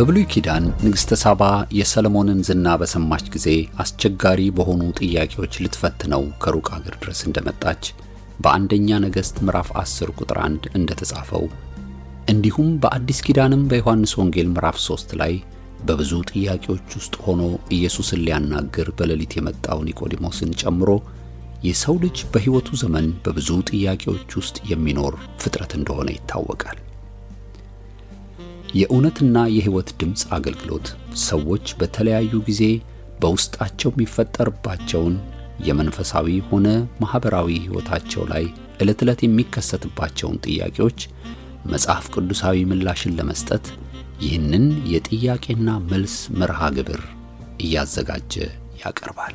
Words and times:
በብሉይ 0.00 0.24
ኪዳን 0.32 0.64
ንግሥተ 0.84 1.16
ሳባ 1.22 1.42
የሰለሞንን 1.78 2.38
ዝና 2.48 2.66
በሰማች 2.80 3.24
ጊዜ 3.34 3.48
አስቸጋሪ 3.82 4.40
በሆኑ 4.56 4.82
ጥያቄዎች 5.00 5.54
ልትፈትነው 5.64 6.22
ከሩቅ 6.42 6.68
አገር 6.76 6.94
ድረስ 7.02 7.20
እንደመጣች 7.26 7.82
በአንደኛ 8.44 9.00
ነገሥት 9.04 9.36
ምዕራፍ 9.46 9.68
10 9.80 10.14
ቁጥር 10.16 10.38
1 10.44 10.68
እንደተጻፈው 10.72 11.44
እንዲሁም 12.32 12.70
በአዲስ 12.82 13.20
ኪዳንም 13.26 13.68
በዮሐንስ 13.72 14.14
ወንጌል 14.20 14.50
ምዕራፍ 14.54 14.78
3 14.86 15.16
ላይ 15.22 15.34
በብዙ 15.84 16.22
ጥያቄዎች 16.32 16.88
ውስጥ 16.98 17.16
ሆኖ 17.26 17.42
ኢየሱስን 17.78 18.24
ሊያናግር 18.24 18.90
በሌሊት 18.98 19.34
የመጣው 19.38 19.80
ኒቆዲሞስን 19.88 20.52
ጨምሮ 20.62 20.90
የሰው 21.64 21.98
ልጅ 22.04 22.20
በሕይወቱ 22.32 22.70
ዘመን 22.82 23.08
በብዙ 23.26 23.58
ጥያቄዎች 23.72 24.30
ውስጥ 24.40 24.58
የሚኖር 24.70 25.16
ፍጥረት 25.42 25.74
እንደሆነ 25.78 26.08
ይታወቃል። 26.16 26.80
የእውነትና 28.74 29.36
የሕይወት 29.54 29.88
ድምፅ 30.00 30.22
አገልግሎት 30.36 30.88
ሰዎች 31.26 31.66
በተለያዩ 31.80 32.32
ጊዜ 32.48 32.62
በውስጣቸው 33.22 33.90
የሚፈጠርባቸውን 33.92 35.14
የመንፈሳዊ 35.66 36.28
ሆነ 36.48 36.66
ማኅበራዊ 37.02 37.48
ሕይወታቸው 37.64 38.22
ላይ 38.30 38.44
ዕለት 38.82 39.00
ዕለት 39.04 39.20
የሚከሰትባቸውን 39.24 40.40
ጥያቄዎች 40.46 41.00
መጽሐፍ 41.66 42.04
ቅዱሳዊ 42.14 42.58
ምላሽን 42.70 43.16
ለመስጠት 43.18 43.66
ይህንን 44.20 44.64
የጥያቄና 44.92 45.70
መልስ 45.90 46.14
መርሃ 46.40 46.60
ግብር 46.76 47.02
እያዘጋጀ 47.60 48.34
ያቀርባል። 48.82 49.34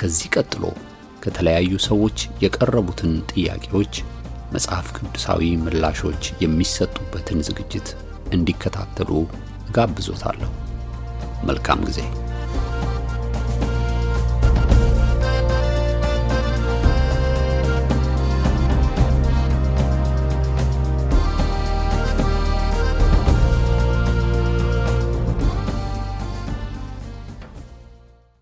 ከዚህ 0.00 0.30
ቀጥሎ 0.36 0.64
ከተለያዩ 1.22 1.72
ሰዎች 1.86 2.16
የቀረቡትን 2.44 3.12
ጥያቄዎች 3.32 3.94
መጽሐፍ 4.52 4.86
ቅዱሳዊ 4.96 5.42
ምላሾች 5.64 6.24
የሚሰጡበትን 6.42 7.40
ዝግጅት 7.48 7.88
እንዲከታተሉ 8.32 9.10
እጋብዞታለሁ። 9.66 10.50
መልካም 11.44 11.80
ጊዜ። 11.84 12.00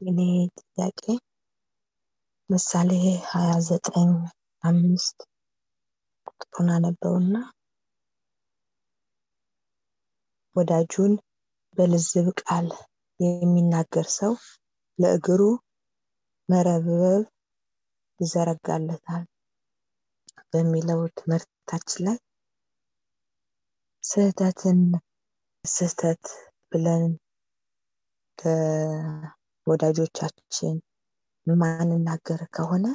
የኔ 0.01 0.21
ጥያቄ 0.61 1.03
ምሳሌ 2.51 2.91
ሀያ 3.31 3.51
ዘጠኝ 3.67 4.11
አምስት 4.65 5.19
ቁጥሩን 6.31 6.69
አነበውና 6.77 7.35
ወዳጁን 10.57 11.13
በልዝብ 11.77 12.27
ቃል 12.41 12.69
የሚናገር 13.21 14.07
ሰው 14.19 14.33
ለእግሩ 14.99 15.43
መረበብ 16.49 17.23
ይዘረጋለታል 18.21 19.25
በሚለው 20.53 21.01
ትምህርታችን 21.19 22.05
ላይ 22.07 22.19
ስህተትን 24.05 24.81
ስህተት 25.65 26.25
ብለን 26.73 27.05
ወዳጆቻችን 29.67 30.77
ማንናገር 31.47 32.41
ከሆነ 32.57 32.87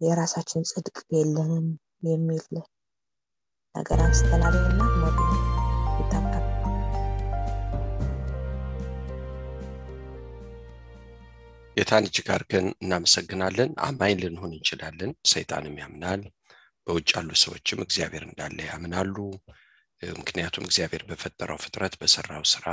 የራሳችን 0.00 0.68
ጽድቅ 0.70 0.98
የለንም 1.16 1.66
የሚል 2.06 2.44
ነገር 3.74 3.98
አንስተናልና 4.00 4.82
ሞዱ 4.94 5.18
ጌታን 11.76 12.06
እጅግ 12.08 12.26
አድርገን 12.32 12.66
እናመሰግናለን። 12.76 13.70
አማኝ 13.86 14.14
ልንሆን 14.22 14.52
እንችላለን። 14.56 15.12
ሰይጣንም 15.30 15.76
ያምናል። 15.82 16.22
በውጭ 16.86 17.08
ያሉ 17.14 17.30
ሰዎችም 17.42 17.82
እግዚአብሔር 17.84 18.24
እንዳለ 18.26 18.58
ያምናሉ። 18.68 19.16
ምክንያቱም 20.02 20.66
እግዚአብሔር 20.66 21.02
በፈጠረው 21.08 21.58
ፍጥረት 21.64 21.94
በሰራው 22.00 22.44
ስራ 22.52 22.66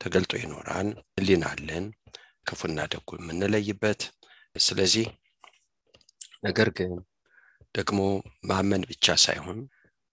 ተገልጦ 0.00 0.32
ይኖራል። 0.40 0.88
ሕሊና 1.16 1.44
አለን 1.52 1.84
ክፉና 2.46 2.78
ደጉ 2.92 3.08
የምንለይበት። 3.18 4.02
ስለዚህ 4.56 5.06
ነገር 6.44 6.68
ግን 6.78 6.92
ደግሞ 7.74 8.00
ማመን 8.50 8.82
ብቻ 8.90 9.16
ሳይሆን 9.24 9.58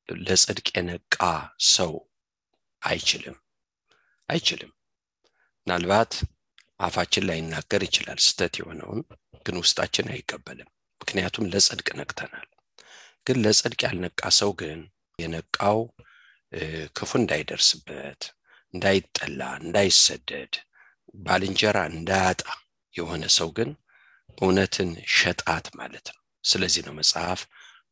ለጽድቅ 0.10 0.68
የነቃ 0.76 1.18
ሰው 1.74 1.94
አይችልም 2.82 3.38
አይችልም። 4.30 4.72
ምናልባት 5.68 6.12
አፋችን 6.80 7.26
ላይ 7.28 7.38
ይናገር 7.40 7.82
ይችላል 7.88 8.20
ስተት 8.26 8.54
የሆነውን 8.60 9.02
ግን 9.46 9.56
ውስጣችን 9.62 10.12
አይቀበልም። 10.14 10.70
ምክንያቱም 11.02 11.50
ለጽድቅ 11.52 11.88
ነቅተናል። 12.00 12.48
ግን 13.28 13.38
ለጽድቅ 13.44 13.80
ያልነቃ 13.86 14.22
ሰው 14.40 14.52
ግን 14.62 14.80
የነቃው 15.20 15.80
ክፉ 16.98 17.12
እንዳይደርስበት፣ 17.20 18.22
እንዳይጠላ፣ 18.74 19.42
እንዳይሰደድ 19.62 20.54
ባልንጀራ 21.26 21.78
እንዳያጣ 21.92 22.42
የሆነ 22.94 23.24
ሰው 23.38 23.50
ግን 23.58 23.70
እውነትን 24.38 24.90
ሸጣት 25.16 25.66
ማለት 25.80 26.08
ነው። 26.12 26.22
ስለዚህ 26.44 26.82
ነው 26.88 26.94
መጽሐፍ 27.00 27.40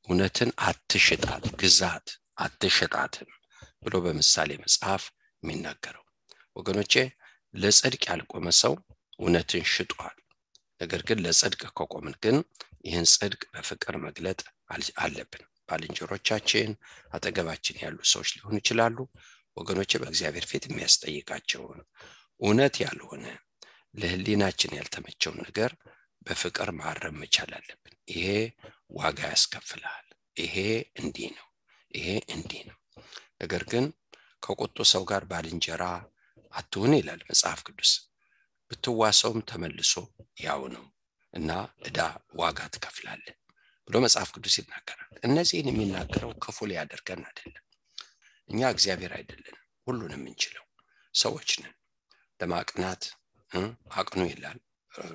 እውነትን 0.08 0.50
አትሽጣት፣ 0.68 1.44
ግዛት 1.62 2.08
አትሽጣትም 2.38 3.30
ብሎ 3.84 3.96
በምሳሌ 4.06 4.52
መጽሐፍ 4.64 5.04
የሚናገረው። 5.44 6.04
ወገኖቼ 6.56 6.94
ለጽድቅ 7.54 8.04
ያልቆመ 8.10 8.48
ሰው 8.62 8.74
እውነትን 9.20 9.66
ሽጧል። 9.74 10.18
ነገር 10.82 11.02
ግን 11.08 11.20
ለጽድቅ 11.26 11.62
ከቆምን 11.72 12.16
ግን 12.24 12.38
ይህን 12.86 13.06
ጽድቅ 13.14 13.42
በፍቅር 13.54 13.96
መግለጥ 14.06 14.40
አለብን። 15.04 15.44
ባልንጀሮቻችን፣ 15.70 16.70
አጠገባችን 17.14 17.80
ያሉ 17.84 17.98
ሰዎች 18.12 18.30
ሊሆኑ 18.36 18.56
ይችላሉ። 18.62 18.98
ወገኖቼ 19.58 19.92
በእግዚአብሔር 20.02 20.46
ፊት 20.52 20.64
የሚያስጠይቃቸውን 20.68 21.80
እውነት 22.42 22.76
ያልሆነ 22.84 23.26
ለሕሊናችን 23.94 24.76
ያልተመቸውን 24.78 25.40
ነገር 25.46 25.72
በፍቅር 26.22 26.70
ማረም 26.80 27.18
መቻል 27.22 27.52
አለብን። 27.58 27.96
ይሄ 28.14 28.28
ዋጋ 28.98 29.20
ያስከፍልሃል። 29.32 30.08
ይሄ 30.38 30.56
እንዲህ 31.02 31.30
ነው፣ 31.38 31.48
ይሄ 31.92 32.08
እንዲህ 32.36 32.62
ነው። 32.70 32.78
ነገር 33.42 33.64
ግን 33.72 33.86
ከቁጡ 34.44 34.78
ሰው 34.92 35.04
ጋር 35.12 35.24
ባልንጀራ 35.32 35.84
አትሁን 36.54 36.94
ይላል 36.98 37.22
መጽሐፍ 37.30 37.60
ቅዱስ። 37.68 37.92
ብትዋሰውም 38.72 39.40
ተመልሶ 39.50 39.94
ያው 40.44 40.62
ነው 40.76 40.86
እና 41.34 41.50
ዕዳ 41.88 42.00
ዋጋ 42.40 42.60
ትከፍላለህ 42.74 43.36
ብሎ 43.88 43.96
መጽሐፍ 44.06 44.30
ቅዱስ 44.36 44.56
ይናገራል። 44.60 45.10
እነዚህን 45.28 45.70
የሚናገረው 45.72 46.32
ክፉ 46.44 46.68
ሊያደርገን 46.70 47.22
አይደለም። 47.30 47.64
እኛ 48.50 48.70
እግዚአብሔር 48.74 49.14
አይደለንም፣ 49.18 49.58
ሁሉን 49.88 50.14
የምንችለው 50.16 50.66
ሰዎች 51.14 51.50
ነን። 51.62 51.76
ለማቅናት 52.40 53.04
አቅኑ 53.98 54.22
ይላል 54.32 54.60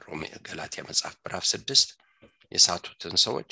ሮሜ 0.04 0.22
ገላትያ 0.46 0.82
መጽሐፍ 0.88 1.14
ምዕራፍ 1.18 1.44
ስድስት 1.50 1.88
የሳቱትን 2.52 3.16
ሰዎች 3.24 3.50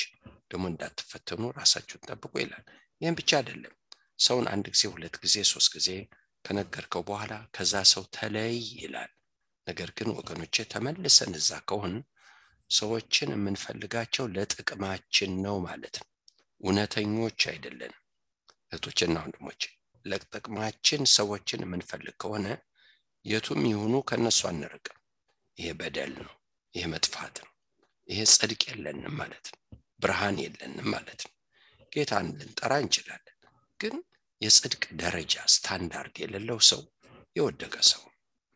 ደግሞ 0.50 0.64
እንዳትፈተኑ 0.70 1.42
ራሳችሁን 1.58 2.06
ጠብቁ 2.08 2.32
ይላል። 2.42 2.64
ይህም 3.00 3.16
ብቻ 3.18 3.30
አይደለም። 3.40 3.74
ሰውን 4.20 4.46
አንድ 4.52 4.66
ጊዜ 4.74 4.82
ሁለት 4.92 5.16
ጊዜ 5.24 5.36
ሶስት 5.50 5.70
ጊዜ 5.76 5.88
ከነገርከው 6.46 7.02
በኋላ 7.08 7.34
ከዛ 7.54 7.74
ሰው 7.92 8.04
ተለይ 8.16 8.52
ይላል። 8.76 9.12
ነገር 9.66 9.90
ግን 9.98 10.08
ወገኖቼ 10.16 10.64
ተመልሰን 10.72 11.32
እዛ 11.38 11.50
ከሆን 11.68 11.94
ሰዎችን 12.70 13.30
የምንፈልጋቸው 13.34 14.24
ለጥቅማችን 14.34 15.32
ነው 15.44 15.56
ማለት 15.66 15.96
ነው። 16.00 16.08
እውነተኞች 16.60 17.40
አይደለንም። 17.52 18.02
እህቶችና 18.72 19.16
ወንድሞች 19.24 19.62
ለጥቅማችን 20.04 21.02
ሰዎችን 21.14 21.64
የምንፈልግ 21.64 22.16
ከሆነ 22.22 22.46
የቱም 23.24 23.62
ይሁኑ 23.70 23.94
ከእነሱ 24.08 24.40
አንርቅም። 24.50 24.98
ይሄ 25.56 25.68
በደል 25.78 26.12
ነው። 26.20 26.32
ይሄ 26.74 26.84
መጥፋት 26.92 27.36
ነው። 27.44 27.52
ይሄ 28.08 28.20
ጽድቅ 28.34 28.62
የለንም 28.68 29.14
ማለት 29.20 29.46
ነው። 29.52 29.60
ብርሃን 30.00 30.36
የለንም 30.42 30.88
ማለት 30.94 31.20
ነው። 31.26 31.32
ጌታን 31.92 32.26
ልንጠራ 32.38 32.72
እንችላለን፣ 32.82 33.32
ግን 33.80 33.94
የጽድቅ 34.40 34.82
ደረጃ 35.00 35.34
ስታንዳርድ 35.52 36.16
የሌለው 36.22 36.58
ሰው 36.70 36.82
የወደቀ 37.36 37.76
ሰው 37.90 38.02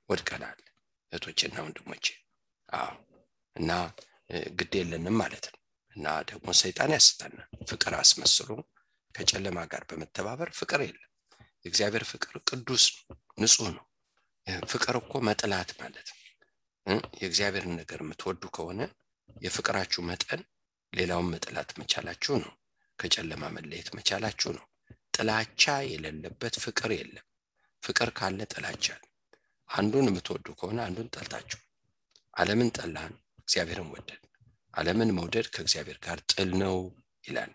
ወድቀናል። 0.08 0.58
እህቶችና 1.12 1.56
ወንድሞቼ 1.64 2.06
አዎ። 2.68 2.92
እና 3.56 3.70
ግድ 4.58 4.72
የለንም 4.78 5.16
ማለት 5.20 5.46
ነው። 5.52 5.58
እና 5.96 6.08
ደግሞ 6.28 6.48
ሰይጣን 6.60 6.92
ያስተናል። 6.96 7.48
ፍቅር 7.70 7.94
አስመስሎ 7.98 8.48
ከጨለማ 9.14 9.58
ጋር 9.72 9.82
በመተባበር 9.90 10.50
ፍቅር 10.58 10.80
የለም። 10.84 11.06
የእግዚአብሔር 11.64 12.04
ፍቅር 12.10 12.34
ቅዱስ 12.50 12.84
ንጹህ 13.40 13.70
ነው። 13.70 13.84
ፍቅር 14.70 14.94
እኮ 15.00 15.14
መጥላት 15.28 15.70
ማለት 15.80 16.08
ነው። 16.10 16.18
የእግዚአብሔርን 17.20 17.74
ነገር 17.80 18.00
የምትወዱ 18.02 18.42
ከሆነ 18.56 18.80
የፍቅራችሁ 19.42 20.00
መጠን 20.08 20.40
ሌላውን 20.92 21.28
መጥላት 21.34 21.70
መቻላችሁ 21.80 22.34
ነው። 22.44 22.52
ከጨለማ 22.98 23.44
መለየት 23.56 23.88
መቻላችሁ 23.96 24.50
ነው። 24.56 24.64
ጥላቻ 25.14 25.62
የሌለበት 25.86 26.54
ፍቅር 26.64 26.90
የለም። 26.96 27.26
ፍቅር 27.82 28.08
ካለ 28.18 28.40
ጥላቻል 28.52 29.02
አንዱን 29.68 30.08
የምትወዱ 30.08 30.46
ከሆነ 30.58 30.78
አንዱን 30.86 31.08
ጠልታችሁ 31.14 31.60
ዓለምን 32.34 32.70
ጠላን 32.76 33.12
እግዚአብሔርን 33.42 33.90
ወደድ 33.94 34.22
ዓለምን 34.74 35.14
መውደድ 35.16 35.46
ከእግዚአብሔር 35.54 35.98
ጋር 36.04 36.18
ጥል 36.32 36.50
ነው 36.62 36.76
ይላል። 37.24 37.52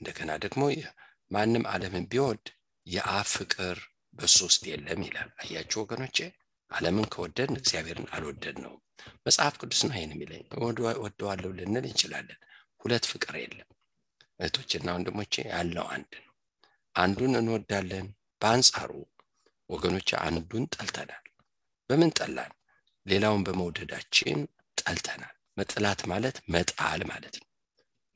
እንደገና 0.00 0.30
ደግሞ 0.44 0.62
ማንም 1.30 1.64
ዓለምን 1.72 2.04
ቢወድ 2.12 2.44
የአብ 2.86 3.26
ፍቅር 3.34 3.78
በሱ 4.14 4.38
ውስጥ 4.48 4.62
የለም 4.70 5.00
ይላል። 5.06 5.30
አያችሁ 5.40 5.78
ወገኖቼ? 5.82 6.18
ዓለምን 6.70 7.06
ከወደድን 7.12 7.58
እግዚአብሔርን 7.60 8.08
አልወደድ 8.14 8.56
ነው 8.64 8.74
መጽሐፍ 9.26 9.54
ቅዱስ 9.60 9.80
ነው 9.86 9.94
ይህን 9.96 10.12
የሚለኝ 10.14 10.44
ወደዋለሁ 11.04 11.50
ልንል 11.58 11.84
እንችላለን። 11.88 12.40
ሁለት 12.80 13.04
ፍቅር 13.10 13.34
የለም። 13.42 13.68
እህቶችና 14.40 14.88
ወንድሞቼ 14.96 15.34
ያለው 15.50 15.86
አንድ 15.94 16.12
ነው 16.18 16.27
አንዱን 16.98 17.32
እንወዳለን። 17.40 18.06
በአንጻሩ 18.42 18.90
ወገኖች 19.70 20.10
አንዱን 20.20 20.64
ጠልተናል። 20.74 21.24
በምን 21.90 22.10
ጠላን? 22.18 22.52
ሌላውን 23.06 23.42
በመውደዳችን 23.46 24.38
ጠልተናል። 24.78 25.34
መጥላት 25.56 26.00
ማለት 26.10 26.36
መጣል 26.54 27.00
ማለት 27.10 27.34
ነው። 27.40 27.46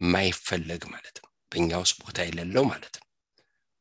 የማይፈለግ 0.00 0.82
ማለት 0.92 1.16
ነው። 1.22 1.30
በእኛ 1.52 1.70
ውስጥ 1.82 1.96
ቦታ 2.02 2.18
የሌለው 2.26 2.64
ማለት 2.70 2.94
ነው። 3.00 3.06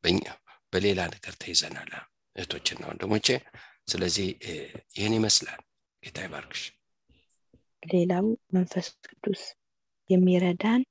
በእኛ 0.04 0.24
በሌላ 0.72 1.00
ነገር 1.14 1.34
ተይዘናል። 1.42 1.90
እህቶችና 2.36 2.82
ወንድሞቼ 2.90 3.26
ስለዚህ 3.88 4.28
ይህን 4.96 5.14
ይመስላል። 5.18 5.60
ጌታ 6.02 6.18
ይባርክሽ። 6.26 6.62
ሌላው 7.82 8.26
መንፈስ 8.54 8.86
ቅዱስ 9.06 9.42
የሚረዳን 10.10 10.82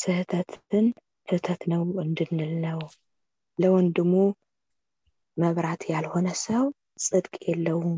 ስህተትን 0.00 0.86
ስህተት 1.28 1.62
ነው 1.72 1.82
እንድንል 2.02 2.52
ነው። 2.64 2.80
ለወንድሙ 3.58 4.12
መብራት 5.36 5.82
ያልሆነ 5.92 6.28
ሰው 6.42 6.64
ጽድቅ 7.04 7.34
የለውም 7.46 7.96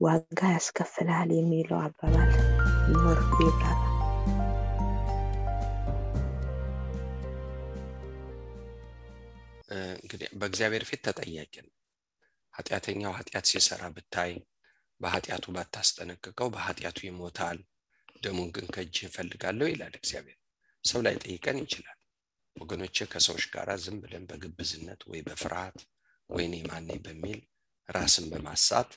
ዋጋ 0.00 0.40
ያስከፍላል 0.54 1.30
የሚለው 1.36 1.78
አባባል 1.80 2.32
ኖር 2.94 3.18
ይብራራ 3.38 3.84
እንግዲህ 9.96 10.28
በእግዚአብሔር 10.40 10.84
ፊት 10.88 11.00
ተጠያቂ 11.06 11.54
ነው። 11.64 11.74
ኃጢአተኛው 12.54 13.12
ኃጢአት 13.18 13.46
ሲሰራ 13.50 13.82
ብታይ 13.96 14.32
በኃጢአቱ 15.00 15.44
ባታስጠነቅቀው 15.56 16.48
በኃጢአቱ 16.54 16.98
ይሞታል 17.06 17.58
ደሙን 18.22 18.48
ግን 18.54 18.66
ከእጅ 18.74 18.96
እፈልጋለሁ 19.06 19.66
ይላል 19.70 19.94
እግዚአብሔር። 19.98 20.38
ሰው 20.84 21.00
ላይ 21.06 21.16
ጠይቀን 21.24 21.58
ይችላል 21.62 21.97
ወገኖች 22.58 22.96
ከሰዎች 23.12 23.44
ጋር 23.54 23.68
ዝም 23.84 23.96
ብለን 24.02 24.24
በግብዝነት 24.30 25.00
ወይ 25.10 25.20
በፍርሃት 25.26 25.78
ወይኔ 26.30 26.54
ማኔ 26.70 26.88
በሚል 27.04 27.40
ራስን 27.88 28.26
በማሳት 28.32 28.90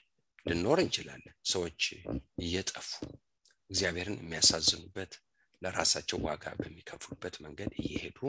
ልኖር 0.45 0.79
እንችላለን። 0.83 1.35
ሰዎች 1.51 1.81
እየጠፉ 2.43 2.89
እግዚአብሔርን 3.69 4.17
የሚያሳዝኑበት 4.21 5.11
ለራሳቸው 5.61 6.19
ዋጋ 6.27 6.45
በሚከፍሉበት 6.59 7.35
መንገድ 7.45 7.71
እየሄዱ 7.81 8.19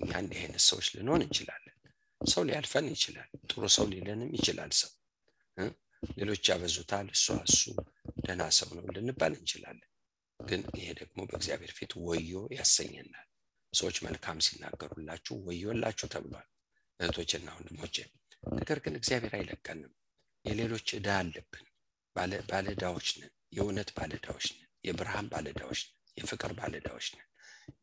እኛ 0.00 0.10
እንዲህ 0.22 0.40
አይነት 0.42 0.62
ሰዎች 0.68 0.88
ልንሆን 0.96 1.24
እንችላለን። 1.26 1.76
ሰው 2.20 2.42
ሊያልፈን 2.48 2.86
ይችላል 2.94 3.28
ጥሩ 3.50 3.62
ሰው 3.76 3.86
ሊለንም 3.92 4.30
ይችላል 4.38 4.72
ሰው። 4.80 4.90
ሌሎች 6.16 6.42
ያበዙታል 6.50 7.08
እሷ 7.14 7.34
እሱ 7.46 7.62
ደህና 8.20 8.42
ሰው 8.58 8.68
ነው 8.76 8.84
ልንባል 8.96 9.32
እንችላለን። 9.38 9.86
ግን 10.40 10.62
ይሄ 10.78 10.88
ደግሞ 11.00 11.18
በእግዚአብሔር 11.28 11.72
ፊት 11.78 11.92
ወዮ 12.06 12.30
ያሰኘናል 12.56 13.26
ሰዎች 13.72 13.96
መልካም 14.04 14.38
ሲናገሩላችሁ 14.46 15.34
ወዮላችሁ 15.46 16.06
ተብሏል። 16.14 16.48
እህቶችና 17.00 17.48
ወንድሞቼ 17.56 17.96
ነገር 18.52 18.78
ግን 18.84 18.94
እግዚአብሔር 18.98 19.34
አይለቀንም። 19.38 19.92
የሌሎች 20.44 20.88
ዕዳ 20.96 21.08
አለብን። 21.20 21.66
ባለዳዎች 22.50 23.08
ነን። 23.20 23.32
የእውነት 23.52 23.90
ባለዳዎች 23.96 24.46
ነን። 24.52 24.68
የብርሃን 24.84 25.26
ባለዳዎች 25.32 25.80
ነን። 25.86 25.96
የፍቅር 26.16 26.52
ባለዳዎች 26.58 27.06
ነን። 27.14 27.26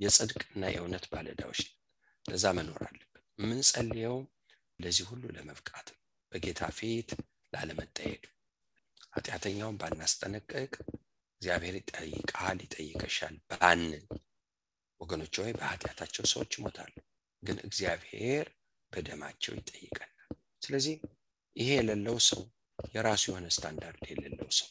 የጽድቅና 0.04 0.64
የእውነት 0.74 1.06
ባለዳዎች 1.14 1.60
ነን። 1.66 1.74
ለዛ 2.26 2.46
መኖር 2.58 2.82
አለብን። 2.88 3.04
የምንጸልየው 3.40 4.18
ለዚህ 4.80 5.06
ሁሉ 5.12 5.24
ለመብቃት 5.36 5.88
በጌታ 6.32 6.62
ፊት 6.78 7.10
ላለመጠየቅ 7.54 8.24
ኃጢአተኛውን 9.14 9.78
ባናስጠነቀቅ 9.82 10.74
እግዚአብሔር 11.42 11.76
ይጠይቃል 11.80 12.58
ይጠይቀሻል 12.66 13.36
ባንን 13.52 14.04
ወገኖች 15.02 15.36
ወይ 15.42 15.52
በኃጢአታቸው 15.58 16.26
ሰዎች 16.32 16.52
ይሞታሉ 16.58 16.94
ግን 17.44 17.58
እግዚአብሔር 17.68 18.48
በደማቸው 18.92 19.54
ይጠይቀናል። 19.58 20.14
ስለዚህ 20.62 20.96
ይሄ 21.56 21.70
የሌለው 21.78 22.18
ሰው 22.28 22.42
የራሱ 22.94 23.24
የሆነ 23.30 23.48
ስታንዳርድ 23.56 24.04
የሌለው 24.12 24.50
ሰው 24.60 24.70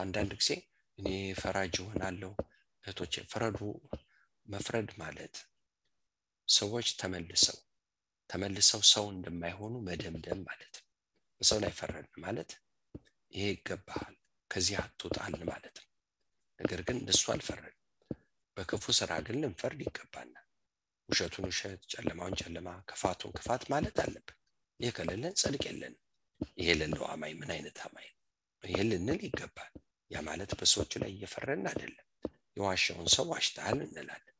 አንዳንድ 0.00 0.32
ጊዜ 0.40 0.50
እኔ 0.98 1.08
ፈራጅ 1.40 1.74
ይሆናለሁ 1.80 2.30
እህቶች 2.84 3.14
ፍረዱ 3.32 3.58
መፍረድ 4.46 4.90
ማለት 5.00 5.36
ሰዎች 6.48 6.88
ተመልሰው 7.00 7.58
ተመልሰው 8.30 8.82
ሰው 8.92 9.04
እንደማይሆኑ 9.12 9.74
መደምደም 9.86 10.40
ማለት 10.48 10.74
ነው። 10.76 10.86
በሰው 11.40 11.58
ላይ 11.62 11.72
ፈረድ 11.78 12.10
ማለት 12.24 12.50
ይሄ 13.32 13.44
ይገባሃል 13.52 14.14
ከዚህ 14.50 14.76
አትውጣል 14.82 15.36
ማለት 15.50 15.76
ነው። 15.80 15.88
ነገር 16.60 16.80
ግን 16.86 16.96
እንደሱ 17.00 17.24
አልፈረድ 17.32 17.73
በክፉ 18.56 18.84
ስራ 18.98 19.12
ግን 19.26 19.36
ልንፈርድ 19.42 19.80
ይገባናል። 19.84 20.46
ውሸቱን 21.08 21.46
ውሸት 21.48 21.80
ጨለማውን 21.92 22.36
ጨለማ 22.40 22.68
ክፋቱን 22.88 23.32
ክፋት 23.36 23.62
ማለት 23.72 23.96
አለብን። 24.04 24.36
ይህ 24.80 24.92
ከሌለን 24.96 25.34
ጽድቅ 25.40 25.62
የለንም። 25.68 26.00
ይሄ 26.58 26.68
የሌለው 26.70 27.04
አማኝ 27.10 27.32
ምን 27.40 27.50
አይነት 27.54 27.78
አማኝ 27.86 28.08
ነው? 28.10 28.20
ይህ 28.62 28.80
ልንል 28.90 29.20
ይገባል። 29.26 29.72
ያ 30.10 30.20
ማለት 30.28 30.50
በሰዎቹ 30.58 30.92
ላይ 31.02 31.10
እየፈረድን 31.14 31.66
አይደለም። 31.72 32.06
የዋሸውን 32.56 33.08
ሰው 33.14 33.24
ዋሽተሃል 33.32 33.78
እንላለን። 33.86 34.34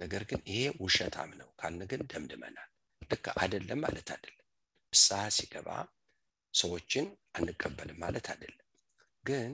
ነገር 0.00 0.22
ግን 0.30 0.40
ይሄ 0.50 0.62
ውሸታም 0.80 1.30
ነው 1.40 1.48
ካልን 1.60 1.82
ግን 1.90 2.02
ደምድመናል። 2.10 2.70
ልክ 3.10 3.26
አይደለም 3.36 3.78
ማለት 3.84 4.08
አይደለም። 4.14 4.40
ንስሐ 4.92 5.22
ሲገባ 5.36 5.68
ሰዎችን 6.54 7.06
አንቀበልም 7.36 7.98
ማለት 8.02 8.26
አይደለም። 8.32 8.66
ግን 9.24 9.52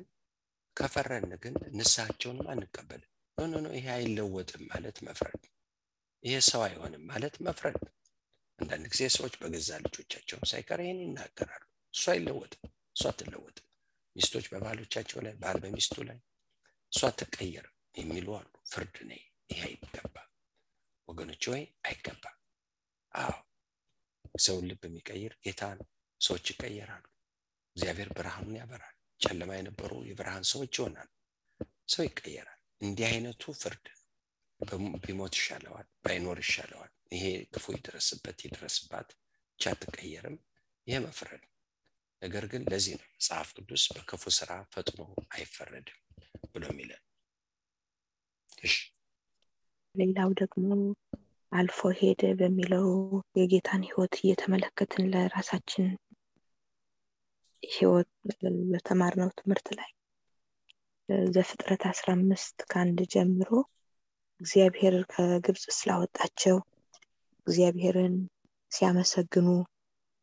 ከፈረድን 0.77 1.31
ግን 1.43 1.55
ንስሐቸውንም 1.79 2.49
አንቀበልም 2.53 3.10
no 3.45 3.57
no 3.57 3.69
ይሄ 3.77 3.87
አይለወጥም 3.95 4.63
ማለት 4.71 4.97
መፍረድ። 5.07 5.43
ይሄ 6.25 6.35
ሰው 6.49 6.63
አይሆንም 6.67 7.03
ማለት 7.11 7.35
መፍረድ። 7.47 7.79
አንዳንድ 8.59 8.87
ጊዜ 8.93 9.03
ሰዎች 9.17 9.35
በገዛ 9.41 9.71
ልጆቻቸውም 9.85 10.45
ሳይቀር 10.51 10.81
ይህን 10.85 10.99
ይናገራሉ። 11.05 11.63
እሱ 11.95 12.05
አይለወጥም 12.13 12.63
እሷ 12.97 13.05
አትለወጥም። 13.11 13.67
ሚስቶች 14.17 14.47
በባሎቻቸው 14.53 15.19
ላይ 15.27 15.35
ባል 15.43 15.57
በሚስቱ 15.63 15.97
ላይ 16.09 16.19
እሷ 16.93 17.01
አትቀየርም 17.11 17.77
የሚሉ 17.95 18.29
አሉ። 18.39 18.53
ፍርድ 18.71 18.97
ነ 19.03 19.13
ይሄ 19.51 19.61
አይገባም። 19.69 20.29
ወገኖች 21.09 21.45
ወይ 21.53 21.63
አይገባም። 21.87 22.37
አዎ 23.15 23.33
ሰውን 24.41 24.67
ልብ 24.71 24.83
የሚቀይር 24.89 25.33
ጌታ 25.45 25.63
ነው። 25.79 25.87
ሰዎች 26.21 26.47
ይቀየራሉ። 26.53 27.05
እግዚአብሔር 27.77 28.09
ብርሃኑን 28.17 28.57
ያበራል። 28.61 28.95
ጨለማ 29.21 29.51
የነበሩ 29.57 29.93
የብርሃን 30.09 30.45
ሰዎች 30.51 30.73
ይሆናሉ። 30.79 31.09
ሰው 31.89 32.03
ይቀየራል 32.07 32.60
እንዲህ 32.81 33.07
አይነቱ 33.09 33.43
ፍርድ 33.61 33.87
ቢሞት 35.03 35.35
ይሻለዋል 35.39 35.87
ባይኖር 36.05 36.39
ይሻለዋል። 36.43 36.91
ይሄ 37.15 37.25
ክፉ 37.53 37.65
ይድረስበት 37.77 38.39
ይድረስባት 38.45 39.09
ብቻ 39.51 39.73
አትቀየርም። 39.73 40.37
ይሄ 40.87 40.99
መፍረድ። 41.07 41.43
ነገር 42.23 42.45
ግን 42.53 42.63
ለዚህ 42.71 42.95
ነው 42.99 43.07
መጽሐፍ 43.13 43.49
ቅዱስ 43.57 43.85
በክፉ 43.95 44.23
ስራ 44.39 44.51
ፈጥኖ 44.73 45.01
አይፈረድም 45.35 45.99
ብሎ 46.53 46.65
የሚለን። 46.71 47.03
ሌላው 49.95 50.31
ደግሞ 50.41 50.69
አልፎ 51.53 51.81
ሄደ 52.01 52.23
በሚለው 52.41 52.87
የጌታን 53.39 53.83
ህይወት 53.89 54.15
እየተመለከትን 54.21 55.09
ለራሳችን 55.13 55.87
ህይወት 57.63 58.11
በተማርነው 58.73 59.31
ትምህርት 59.41 59.69
ላይ 59.79 59.91
ዘፍጥረት 61.35 61.83
አስራ 61.89 62.09
አምስት 62.17 62.57
ከአንድ 62.71 62.99
ጀምሮ 63.13 63.51
እግዚአብሔር 64.41 64.95
ከግብፅ 65.13 65.65
ስላወጣቸው 65.77 66.57
እግዚአብሔርን 67.47 68.15
ሲያመሰግኑ 68.73 69.49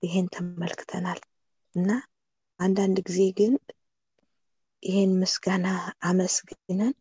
ይሄን 0.03 0.27
ተመልክተናል። 0.33 1.19
እና 1.75 1.89
አንዳንድ 2.59 2.97
ጊዜ 3.07 3.21
ግን 3.37 3.53
ይሄን 4.83 5.11
ምስጋና 5.21 5.67
አመስግነን 6.03 6.93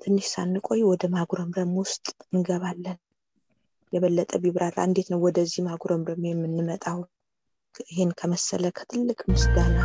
ትንሽ 0.00 0.26
ሳንቆይ 0.32 0.82
ወደ 0.90 1.04
ማጉረምረም 1.14 1.72
ውስጥ 1.80 2.04
እንገባለን። 2.28 2.98
የበለጠ 3.92 4.32
ቢብራራ 4.42 4.78
እንዴት 4.88 5.08
ነው 5.12 5.20
ወደዚህ 5.24 5.64
ማጉረምረም 5.66 6.28
የምንመጣው? 6.28 7.00
ይህን 7.86 8.12
ከመሰለ 8.12 8.64
ከትልቅ 8.76 9.20
ምስጋና 9.30 9.76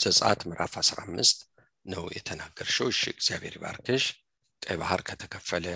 ዘጸአት 0.00 0.40
ምዕራፍ 0.48 0.74
15 0.80 1.40
ነው 1.86 2.04
የተናገርሽው 2.16 2.88
እሺ 2.92 3.02
እግዚአብሔር 3.14 3.54
ይባርክሽ 3.56 4.04
ቀይ 4.62 4.76
ባህር 4.80 5.00
ከተከፈለ 5.08 5.66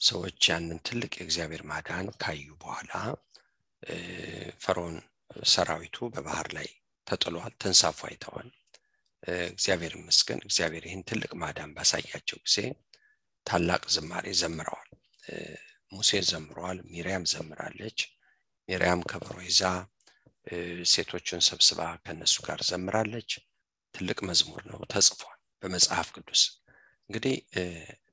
ሰዎች 0.00 0.38
ያንን 0.50 0.78
ትልቅ 0.86 1.12
የእግዚአብሔር 1.16 1.62
ማዳን 1.70 2.08
ካዩ 2.22 2.48
በኋላ 2.62 2.92
ፈርዖን 4.64 4.96
ሰራዊቱ 5.52 5.96
በባህር 6.12 6.48
ላይ 6.56 6.68
ተጥሏል፣ 7.06 7.52
ተንሳፎ 7.62 8.00
አይተዋል። 8.08 8.48
እግዚአብሔር 9.50 9.92
ይመስገን። 9.98 10.40
እግዚአብሔር 10.46 10.84
ይህን 10.88 11.02
ትልቅ 11.08 11.30
ማዳን 11.42 11.74
ባሳያቸው 11.76 12.38
ጊዜ 12.46 12.58
ታላቅ 13.46 13.82
ዝማሬ 13.94 14.26
ዘምረዋል። 14.40 14.90
ሙሴ 15.92 16.20
ዘምረዋል፣ 16.30 16.78
ሚሪያም 16.92 17.24
ዘምራለች። 17.32 17.98
ሚሪያም 18.68 19.02
ከበሮ 19.10 19.36
ይዛ 19.48 19.62
ሴቶችን 20.90 21.40
ሰብስባ 21.46 21.80
ከነሱ 22.04 22.34
ጋር 22.46 22.60
ዘምራለች። 22.68 23.30
ትልቅ 23.94 24.18
መዝሙር 24.28 24.62
ነው፣ 24.70 24.80
ተጽፏል 24.92 25.38
በመጽሐፍ 25.62 26.08
ቅዱስ። 26.16 26.42
እንግዲህ 27.10 27.34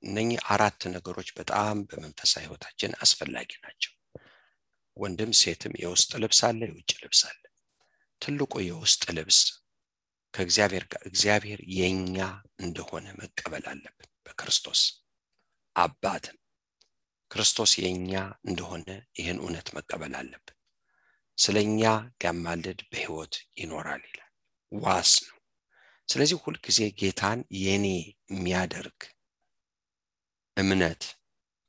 እነኚህ 0.03 0.39
አራት 0.53 0.81
ነገሮች 0.95 1.29
በጣም 1.37 1.77
በመንፈሳዊ 1.89 2.43
ህይወታችን 2.45 2.91
አስፈላጊ 3.03 3.51
ናቸው። 3.63 3.91
ወንድም 4.97 5.31
ሴትም 5.39 5.73
የውስጥ 5.83 6.11
ልብስ 6.23 6.39
አለ፣ 6.47 6.61
የውጭ 6.69 6.91
ልብስ 7.03 7.21
አለ። 7.29 7.41
ትልቁ 8.21 8.53
የውስጥ 8.65 9.03
ልብስ 9.17 9.39
ከእግዚአብሔር 10.33 10.85
ጋር 10.91 11.01
እግዚአብሔር 11.09 11.59
የኛ 11.77 12.17
እንደሆነ 12.59 13.07
መቀበል 13.19 13.65
አለብን። 13.71 14.09
በክርስቶስ 14.25 14.81
አባትን 15.75 16.37
ክርስቶስ 17.31 17.71
የኛ 17.81 18.13
እንደሆነ 18.45 18.87
ይህን 19.19 19.39
እውነት 19.41 19.67
መቀበል 19.77 20.13
አለብን። 20.19 20.57
ስለ 21.37 21.57
እኛ 21.65 21.81
ሊያማልድ 22.13 22.79
በህይወት 22.89 23.33
ይኖራል 23.59 24.01
ይላል። 24.09 24.29
ዋስ 24.71 25.11
ነው። 25.25 25.37
ስለዚህ 26.09 26.37
ሁልጊዜ 26.43 26.79
ጌታን 26.99 27.39
የኔ 27.61 27.85
የሚያደርግ 28.31 28.99
እምነት፣ 30.57 31.03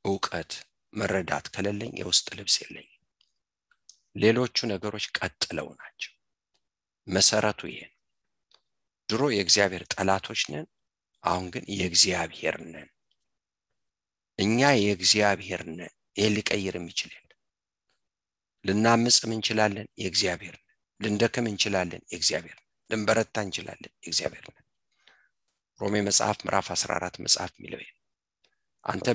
እውቀት፣ 0.04 0.52
መረዳት 0.92 1.46
ከሌለኝ 1.54 1.92
የውስጥ 2.00 2.26
ልብስ 2.38 2.56
የለኝም። 2.62 2.90
ሌሎቹ 4.16 4.66
ነገሮች 4.72 5.06
ቀጥለው 5.18 5.68
ናቸው። 5.80 6.12
መሰረቱ 7.06 7.60
ይሄ 7.70 7.80
ነው። 7.84 8.00
ድሮ 9.08 9.22
የእግዚአብሔር 9.32 9.84
ጠላቶች 9.94 10.42
ነን፣ 10.52 10.66
አሁን 11.24 11.46
ግን 11.54 11.64
የእግዚአብሔር 11.76 12.56
ነን። 12.68 12.90
እኛ 14.38 14.60
የእግዚአብሔር 14.78 15.62
ነን። 15.72 15.92
ይህ 16.16 16.28
ሊቀይር 16.34 16.74
የሚችል 16.78 17.12
የለም። 18.64 18.70
ልናምፅም 18.70 19.32
እንችላለን፣ 19.36 19.88
የእግዚአብሔር 20.00 20.56
ልንደክም 21.00 21.46
እንችላለን፣ 21.50 22.02
የእግዚአብሔር 22.10 22.58
ልንበረታ 22.90 23.36
እንችላለን፣ 23.46 23.92
የእግዚአብሔር 24.02 24.44
ሮሜ 25.80 25.94
መጽሐፍ 26.06 26.38
ምዕራፍ 26.44 26.66
14 26.74 27.20
መጽሐፍ 27.24 27.52
የሚለው 27.56 27.80
አንተ 28.84 29.06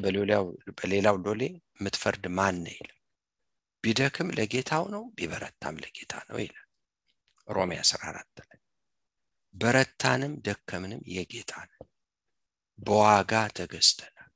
በሌላው 0.78 1.16
ሎሌ 1.26 1.42
የምትፈርድ 1.76 2.24
ማን 2.38 2.56
ነህ 2.64 2.76
ይላል። 2.78 2.96
ቢደክም 3.84 4.30
ለጌታው 4.38 4.86
ነው፣ 4.94 5.04
ቢበረታም 5.18 5.76
ለጌታ 5.84 6.14
ነው 6.30 6.38
ይላል 6.44 6.66
ሮሜ 7.48 7.72
14 7.84 8.42
ላይ 8.42 8.58
በረታንም 9.56 10.34
ደከምንም 10.46 11.02
የጌታ 11.14 11.54
በዋጋ 12.80 13.32
ተገዝተናል። 13.58 14.32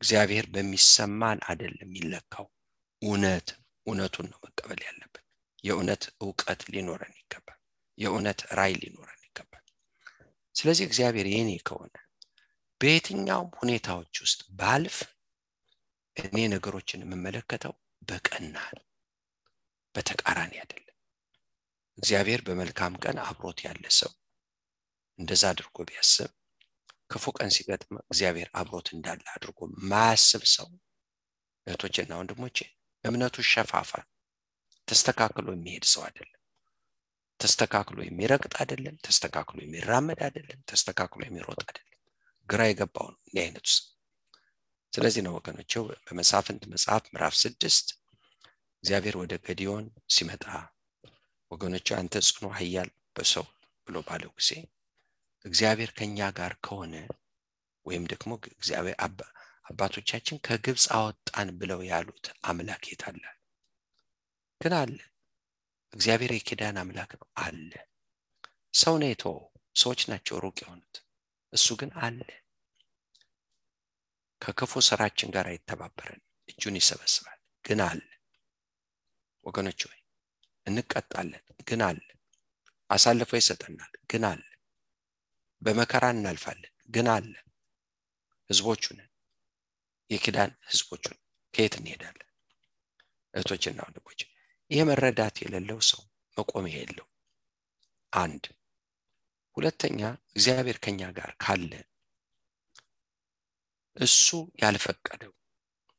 እግዚአብሔር 0.00 0.46
በሚሰማን 0.54 1.38
አይደለም 1.48 1.88
የሚለካው፣ 1.88 2.46
እውነት 3.02 3.48
እውነቱን 3.86 4.26
ነው 4.30 4.38
መቀበል 4.44 4.80
ያለብን። 4.86 5.24
የእውነት 5.64 6.02
እውቀት 6.20 6.60
ሊኖረን 6.72 7.14
ይገባል። 7.20 7.58
የእውነት 7.98 8.40
ራይ 8.58 8.72
ሊኖረን 8.82 9.22
ይገባል። 9.26 9.64
ስለዚህ 10.54 10.84
እግዚአብሔር 10.88 11.26
የኔ 11.30 11.50
ከሆነ 11.68 11.94
በየትኛውም 12.80 13.50
ሁኔታዎች 13.58 14.14
ውስጥ 14.24 14.40
ባልፍ 14.58 14.96
እኔ 16.16 16.36
ነገሮችን 16.54 17.04
የምመለከተው 17.04 17.74
በቀና 18.02 18.56
በተቃራኒ 19.94 20.52
አይደለም። 20.62 20.96
እግዚአብሔር 21.98 22.40
በመልካም 22.46 22.94
ቀን 23.04 23.16
አብሮት 23.24 23.58
ያለ 23.66 23.84
ሰው 23.98 24.12
እንደዛ 25.18 25.42
አድርጎ 25.52 25.76
ቢያስብ 25.88 26.30
ክፉ 27.10 27.24
ቀን 27.38 27.50
ሲገጥም 27.56 27.96
እግዚአብሔር 28.04 28.48
አብሮት 28.60 28.88
እንዳለ 28.94 29.24
አድርጎ 29.34 29.58
ማያስብ 29.90 30.44
ሰው 30.54 30.68
እህቶችና 31.66 32.12
ወንድሞቼ 32.20 32.58
እምነቱ 33.04 33.36
ሸፋፋ 33.48 33.90
ተስተካክሎ 34.88 35.46
የሚሄድ 35.54 35.84
ሰው 35.92 36.02
አይደለም። 36.06 36.38
ተስተካክሎ 37.40 37.98
የሚረግጥ 38.04 38.52
አይደለም። 38.62 38.96
ተስተካክሎ 39.06 39.58
የሚራመድ 39.62 40.20
አይደለም። 40.26 40.60
ተስተካክሎ 40.70 41.20
የሚሮጥ 41.24 41.58
አይደለም። 41.62 41.88
ግራ 42.48 42.60
የገባው 42.68 43.08
ነው 43.12 43.20
እንዲህ 43.22 43.42
አይነቱ 43.44 43.68
ስለዚህ 44.92 45.22
ነው 45.26 45.32
ወገኖቸው 45.36 45.82
በመሳፍንት 46.06 46.62
መጽሐፍ 46.72 47.04
ምዕራፍ 47.12 47.34
ስድስት 47.42 47.86
እግዚአብሔር 48.84 49.16
ወደ 49.20 49.34
ገዲዮን 49.46 49.84
ሲመጣ 50.14 50.44
ወገኖቹ 51.50 51.88
አንተ 51.96 52.14
ጽኑ 52.28 52.44
ኃያል 52.56 52.88
በሰው 53.16 53.46
ብሎ 53.86 53.96
ባለው 54.08 54.32
ጊዜ 54.38 54.50
እግዚአብሔር 55.44 55.90
ከኛ 55.98 56.28
ጋር 56.38 56.52
ከሆነ 56.66 56.94
ወይም 57.86 58.04
ደግሞ 58.12 58.30
እግዚአብሔር 58.52 58.96
አባቶቻችን 59.72 60.36
ከግብፅ 60.44 60.84
አወጣን 60.96 61.48
ብለው 61.60 61.80
ያሉት 61.88 62.26
አምላክ 62.44 62.84
የታለ? 62.90 63.22
ግን 64.60 64.74
አለ። 64.78 64.98
እግዚአብሔር 65.92 66.32
የኪዳን 66.34 66.76
አምላክ 66.82 67.10
ነው 67.20 67.28
አለ። 67.44 67.70
ሰው 68.74 68.94
የተወው፣ 69.04 69.40
ሰዎች 69.76 70.00
ናቸው 70.10 70.36
ሩቅ 70.44 70.56
የሆኑት። 70.62 70.96
እሱ 71.52 71.66
ግን 71.80 71.90
አለ። 72.04 72.20
ከክፉ 74.42 74.72
ስራችን 74.88 75.32
ጋር 75.34 75.46
አይተባበረን፣ 75.50 76.20
እጁን 76.48 76.76
ይሰበስባል፣ 76.80 77.38
ግን 77.64 77.80
አለ። 77.86 78.02
ወገኖች 79.44 79.80
ሆይ 79.88 80.00
እንቀጣለን፣ 80.66 81.44
ግን 81.68 81.82
አለ። 81.88 82.00
አሳልፎ 82.90 83.32
ይሰጠናል፣ 83.40 83.92
ግን 84.10 84.24
አለ። 84.30 84.44
በመከራ 85.62 86.04
እናልፋለን፣ 86.14 86.74
ግን 86.88 87.08
አለ። 87.14 87.32
ህዝቦቹ 88.50 88.84
ነን፣ 88.96 89.08
የኪዳን 90.12 90.50
ህዝቦቹ 90.68 91.04
ነን። 91.12 91.20
ከየት 91.54 91.74
እንሄዳለን? 91.78 92.28
እህቶችና 93.34 93.78
ወንድሞች፣ 93.86 94.20
ይህ 94.70 94.82
መረዳት 94.88 95.36
የሌለው 95.42 95.78
ሰው 95.90 96.02
መቆሚያ 96.36 96.76
የለው። 96.78 97.06
አንድ 98.12 98.44
ሁለተኛ፣ 99.56 100.00
እግዚአብሔር 100.36 100.76
ከኛ 100.84 101.00
ጋር 101.18 101.30
ካለ 101.42 101.72
እሱ 103.96 104.26
ያልፈቀደው 104.62 105.32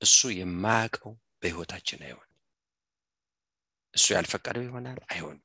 እሱ 0.01 0.29
የማያውቀው 0.33 1.11
በህይወታችን 1.41 1.99
አይሆን 2.07 2.29
እሱ 3.93 4.05
ያልፈቀደው 4.15 4.63
ይሆናል 4.65 4.99
አይሆንም። 5.09 5.43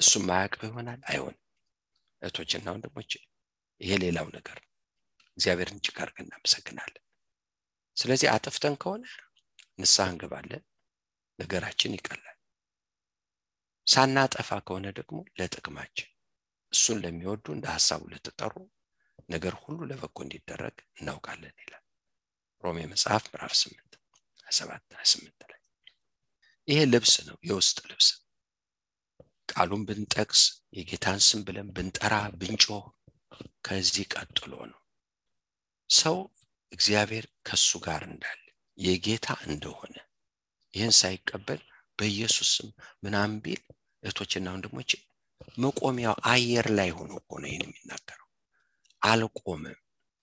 እሱ 0.00 0.12
የማያውቀው 0.20 0.66
ይሆናል 0.68 1.00
አይሆንም። 1.10 1.42
እህቶችና 2.22 2.66
ወንድሞች 2.74 3.12
ይሄ 3.80 3.92
ሌላው 4.02 4.26
ነገር 4.36 4.58
እግዚአብሔርን 5.36 5.78
እጅግ 5.80 5.96
አድርገን 6.02 6.26
እናመሰግናለን። 6.26 7.04
ስለዚህ 7.96 8.28
አጥፍተን 8.32 8.74
ከሆነ 8.82 9.04
ንስሐ 9.78 10.06
እንገባለን፣ 10.12 10.62
ነገራችን 11.38 11.96
ይቀላል። 11.96 12.36
ሳናጠፋ 13.86 14.50
ከሆነ 14.66 14.86
ደግሞ 14.98 15.18
ለጥቅማችን 15.38 16.08
እሱን 16.72 16.98
ለሚወዱ 17.04 17.44
እንደ 17.54 17.66
ሀሳቡ 17.74 18.02
ለተጠሩ 18.12 18.54
ነገር 19.28 19.54
ሁሉ 19.62 19.78
ለበጎ 19.90 20.16
እንዲደረግ 20.24 20.76
እናውቃለን 20.98 21.56
ይላል። 21.62 21.84
ሮሜ 22.64 22.78
መጽሐፍ 22.92 23.24
ምዕራፍ 23.30 23.52
8 23.58 23.98
7 24.52 24.82
28 24.96 25.46
ላይ 25.50 25.60
ይሄ 26.68 26.78
ልብስ 26.92 27.14
ነው 27.28 27.36
የውስጥ 27.48 27.78
ልብስ። 27.90 28.08
ቃሉን 29.52 29.82
ብንጠቅስ 29.88 30.42
የጌታን 30.76 31.20
ስም 31.28 31.40
ብለን 31.46 31.68
ብንጠራ 31.76 32.14
ብንጮህ 32.40 32.84
ከዚህ 33.66 34.04
ቀጥሎ 34.14 34.52
ነው። 34.70 34.80
ሰው 35.90 36.16
እግዚአብሔር 36.72 37.26
ከሱ 37.46 37.70
ጋር 37.86 38.02
እንዳለ 38.08 38.40
የጌታ 38.78 39.28
እንደሆነ 39.46 39.94
ይህን 40.74 40.92
ሳይቀበል 40.98 41.60
በኢየሱስ 41.98 42.50
ስም 42.56 42.68
ምናምን 43.04 43.38
ቢል 43.44 43.62
እህቶችና 44.02 44.52
ወንድሞች 44.54 44.90
መቆሚያው 45.58 46.16
አየር 46.32 46.66
ላይ 46.78 46.90
ሆኖ 46.98 47.12
ሆነ 47.26 47.44
ይህን 47.50 47.64
የሚናገረው። 47.66 48.28
አልቆምም 49.02 49.78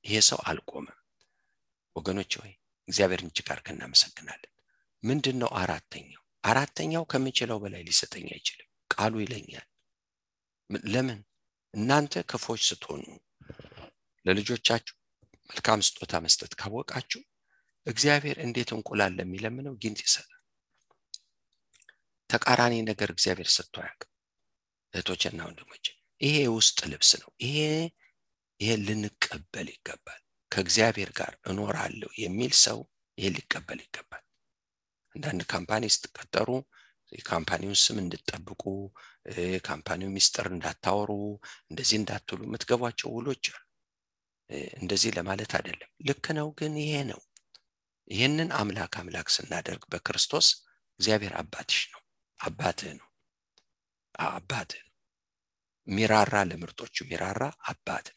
ይሄ 0.06 0.16
ሰው 0.28 0.40
አልቆምም 0.50 0.98
ወገኖች 1.96 2.34
ሆይ 2.40 2.52
እግዚአብሔርን 2.88 3.30
እጅግ 3.32 3.48
አድርገን 3.54 3.78
እናመሰግናለን። 3.78 4.52
ምንድን 5.04 5.38
ነው 5.42 5.50
አራተኛው? 5.62 6.22
አራተኛው 6.44 7.04
ከምችለው 7.12 7.58
በላይ 7.64 7.82
ሊሰጠኝ 7.88 8.28
አይችልም። 8.34 8.64
ቃሉ 8.92 9.14
ይለኛል። 9.24 9.68
ለምን? 10.90 11.20
እናንተ 11.74 12.14
ክፎች 12.30 12.62
ስትሆኑ 12.70 13.04
ለልጆቻችሁ 14.26 14.96
መልካም 15.50 15.82
ስጦታ 15.88 16.14
መስጠት 16.26 16.52
ካወቃችሁ 16.60 17.22
እግዚአብሔር 17.88 18.38
እንዴት 18.46 18.70
እንቁላል 18.76 19.14
ለሚለምነው 19.18 19.74
ጊንጥ 19.84 20.00
ይሰጣል? 20.06 20.34
ተቃራኒ 22.30 22.74
ነገር 22.90 23.10
እግዚአብሔር 23.14 23.50
ሰጥቶ 23.56 23.76
አያውቅም። 23.84 24.12
እህቶችና 24.94 25.40
ወንድሞች 25.48 25.86
ይሄ 26.22 26.36
የውስጥ 26.46 26.80
ልብስ 26.92 27.12
ነው። 27.22 27.32
ይሄ 27.46 27.58
ይሄ 28.60 28.70
ልንቀበል 28.86 29.68
ይገባል። 29.74 30.22
ከእግዚአብሔር 30.52 31.10
ጋር 31.20 31.34
እኖራለሁ 31.50 32.10
የሚል 32.24 32.54
ሰው 32.66 32.80
ይሄ 33.18 33.28
ሊቀበል 33.36 33.80
ይገባል። 33.86 34.24
አንዳንድ 35.16 35.42
company 35.52 35.84
ስትቀጠሩ 35.96 36.50
የ 37.12 37.22
company 37.22 37.57
ውን 37.57 37.78
ስም 37.84 37.98
እንድጠብቁ 38.02 38.64
የ 39.50 39.61
company 39.61 39.99
ው 39.99 40.10
ሚስጥር 40.16 40.48
እንዳታወሩ 40.52 41.12
እንደዚህ 41.70 41.98
እንዳትሉ 42.00 42.40
የምትገቧቸው 42.48 43.10
ውሎች 43.16 43.46
አሉ 43.52 43.64
እንደዚህ 44.78 45.12
ለማለት 45.18 45.52
አይደለም። 45.58 45.90
ልክ 46.08 46.26
ነው 46.38 46.48
ግን 46.60 46.74
ይሄ 46.82 46.94
ነው። 47.10 47.22
ይህንን 48.08 48.50
አምላክ 48.60 48.94
አምላክ 49.00 49.28
ስናደርግ 49.36 49.84
በክርስቶስ 49.92 50.48
እግዚአብሔር 51.00 51.34
አባትሽ 51.42 51.80
ነው 51.94 52.02
አባትህ 52.40 52.92
ነው 53.00 53.08
አባትህ 54.30 54.82
ነው። 54.82 54.94
ሚራራ 55.88 56.36
ለምርጦቹ 56.50 56.96
ሚራራ 57.10 57.42
አባት 57.72 58.08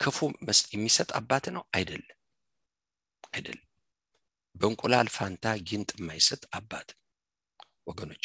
ክፉ 0.00 0.18
የሚሰጥ 0.72 1.10
አባት 1.18 1.44
ነው? 1.54 1.62
አይደለም 1.72 2.18
አይደለም። 3.32 3.62
በእንቁላል 4.56 5.08
ፋንታ 5.16 5.46
ጊንጥ 5.68 5.90
የማይሰጥ 5.96 6.42
አባት 6.58 6.88
ወገኖች 7.88 8.24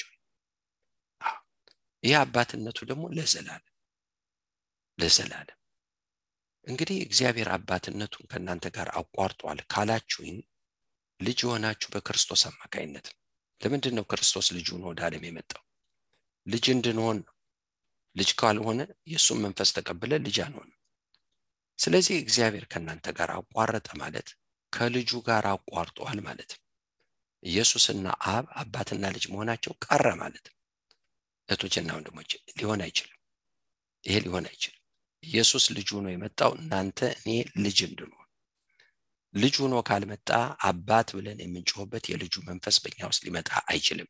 ይህ 2.03 2.15
አባትነቱ 2.21 2.79
ደግሞ 2.89 3.03
ለዘላለም 3.15 3.67
ለዘላለም 4.99 5.57
እንግዲህ 6.67 6.97
እግዚአብሔር 7.05 7.49
አባትነቱን 7.53 8.27
ከእናንተ 8.31 8.65
ጋር 8.75 8.87
አቋርጧል 8.99 9.59
ካላችሁኝ 9.73 10.35
ልጅ 11.19 11.39
የሆናችሁ 11.43 11.89
በክርስቶስ 11.93 12.41
አማካይነት 12.49 13.05
ነው። 13.11 13.17
ለምንድን 13.61 13.95
ነው 13.97 14.05
ክርስቶስ 14.11 14.47
ልጁን 14.55 14.83
ወደ 14.89 14.99
ዓለም 15.07 15.23
የመጣው? 15.27 15.63
ልጅ 16.47 16.65
እንድንሆን 16.73 17.17
ልጅ 18.15 18.29
ካልሆነ 18.39 18.79
የእሱን 19.11 19.39
መንፈስ 19.43 19.69
ተቀብለ 19.75 20.13
ልጅ 20.25 20.37
አንሆንም። 20.45 20.77
ስለዚህ 21.79 22.15
እግዚአብሔር 22.19 22.65
ከእናንተ 22.71 23.07
ጋር 23.19 23.29
አቋረጠ 23.35 23.89
ማለት 24.01 24.27
ከልጁ 24.73 25.11
ጋር 25.27 25.45
አቋርጧል 25.53 26.19
ማለት 26.27 26.51
ነው። 26.55 26.63
ኢየሱስና 27.43 28.05
አብ 28.31 28.45
አባትና 28.61 29.05
ልጅ 29.15 29.25
መሆናቸው 29.31 29.73
ቀረ 29.85 30.07
ማለት 30.21 30.45
ነው። 30.49 30.57
እህቶችና 31.49 31.89
ወንድሞች 31.97 32.29
ሊሆን 32.59 32.81
አይችልም። 32.85 33.17
ይሄ 34.03 34.17
ሊሆን 34.25 34.45
አይችልም 34.51 34.80
ኢየሱስ 35.23 35.65
ልጅ 35.75 35.87
ሆኖ 35.95 36.07
የመጣው 36.11 36.51
እናንተ 36.59 36.99
እኔ 37.17 37.29
ልጅ 37.63 37.79
እንድንሆን 37.87 38.27
ልጅ 39.33 39.55
ሆኖ 39.61 39.75
ካልመጣ 39.87 40.29
አባት 40.67 41.09
ብለን 41.17 41.37
የምንጮህበት 41.43 42.05
የልጁ 42.11 42.35
መንፈስ 42.47 42.77
በእኛ 42.83 42.99
ውስጥ 43.11 43.21
ሊመጣ 43.27 43.49
አይችልም። 43.71 44.09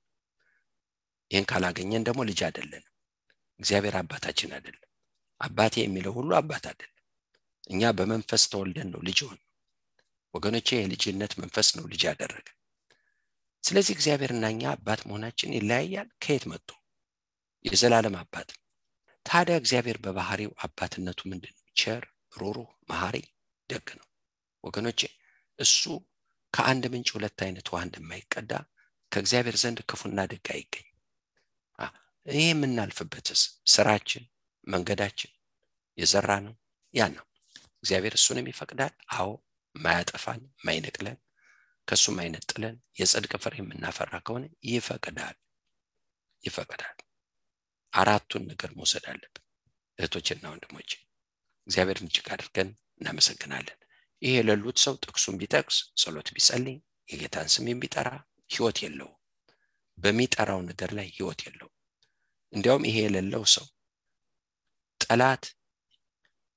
ይህን 1.31 1.45
ካላገኘን 1.51 2.05
ደግሞ 2.07 2.21
ልጅ 2.29 2.39
አይደለንም። 2.47 2.87
እግዚአብሔር 3.59 3.95
አባታችን 3.99 4.55
አይደለም። 4.57 4.87
አባቴ 5.41 5.75
የሚለው 5.81 6.13
ሁሉ 6.17 6.31
አባት 6.39 6.65
አይደለም። 6.71 6.97
እኛ 7.69 7.91
በመንፈስ 7.97 8.43
ተወልደን 8.51 8.89
ነው 8.93 9.01
ልጅ 9.07 9.19
ሆን 9.27 9.39
ወገኖቼ 10.33 10.69
የልጅነት 10.77 11.33
መንፈስ 11.41 11.69
ነው 11.77 11.85
ልጅ 11.91 12.01
ያደረገ። 12.09 12.47
ስለዚህ 13.63 13.93
እግዚአብሔርና 13.95 14.45
እኛ 14.53 14.63
አባት 14.75 15.01
መሆናችን 15.07 15.55
ይለያያል። 15.57 16.09
ከየት 16.23 16.45
መጥቶ? 16.51 16.69
የዘላለም 17.65 18.15
አባት 18.21 18.49
ታዲያ 19.25 19.55
እግዚአብሔር 19.61 19.97
በባህሪው 20.03 20.51
አባትነቱ 20.65 21.19
ምንድን 21.31 21.55
ቸር 21.75 22.03
ሮሮ 22.37 22.57
መሐሪ 22.89 23.17
ደግ 23.69 23.87
ነው። 23.99 24.07
ወገኖቼ 24.63 25.01
እሱ 25.59 25.81
ከአንድ 26.53 26.83
ምንጭ 26.93 27.09
ሁለት 27.15 27.39
አይነት 27.45 27.67
ውሃ 27.71 27.81
እንደማይቀዳ 27.87 28.51
ከእግዚአብሔር 29.11 29.55
ዘንድ 29.61 29.79
ክፉና 29.89 30.19
ደግ 30.31 30.47
አይገኝ 30.55 30.87
ይህ 32.25 32.47
የምናልፍበትስ 32.47 33.41
ስራችን 33.73 34.23
መንገዳችን 34.67 35.31
የዘራ 35.97 36.31
ነው 36.45 36.53
ያን 36.93 37.13
ነው። 37.17 37.25
እግዚአብሔር 37.75 38.13
እሱንም 38.17 38.49
ይፈቅዳል። 38.51 38.93
አዎ 39.15 39.29
ማያጠፋን 39.75 40.41
ማይነቅለን 40.65 41.17
ከእሱ 41.87 42.05
ማይነጥለን 42.17 42.75
የጽድቅ 42.99 43.33
ፍሬ 43.43 43.55
የምናፈራ 43.59 44.13
ከሆነ 44.25 44.43
ይፈቅዳል። 44.67 45.37
ይፈቅዳል 46.43 46.97
አራቱን 47.93 48.43
ነገር 48.51 48.71
መውሰድ 48.75 49.05
አለብን። 49.11 49.43
እህቶችና 49.99 50.43
ወንድሞች 50.53 50.91
እግዚአብሔርን 51.67 52.07
እጅግ 52.09 52.27
አድርገን 52.35 52.69
እናመሰግናለን። 52.97 53.77
ይሄ 54.21 54.33
የሌሉት 54.37 54.77
ሰው 54.83 54.95
ጥቅሱን 55.03 55.37
ቢጠቅስ 55.41 55.77
ጸሎት 56.01 56.29
ቢጸልይ 56.35 56.77
የጌታን 57.09 57.47
ስም 57.53 57.67
ቢጠራ 57.81 58.09
ህይወት 58.49 58.77
የለው 58.83 59.09
በሚጠራው 59.97 60.59
ነገር 60.69 60.91
ላይ 60.97 61.07
ህይወት 61.15 61.39
የለው 61.45 61.69
እንዲያውም 62.53 62.85
ይሄ 62.89 62.97
የሌለው 63.03 63.43
ሰው 63.55 63.65
ጠላት 65.01 65.43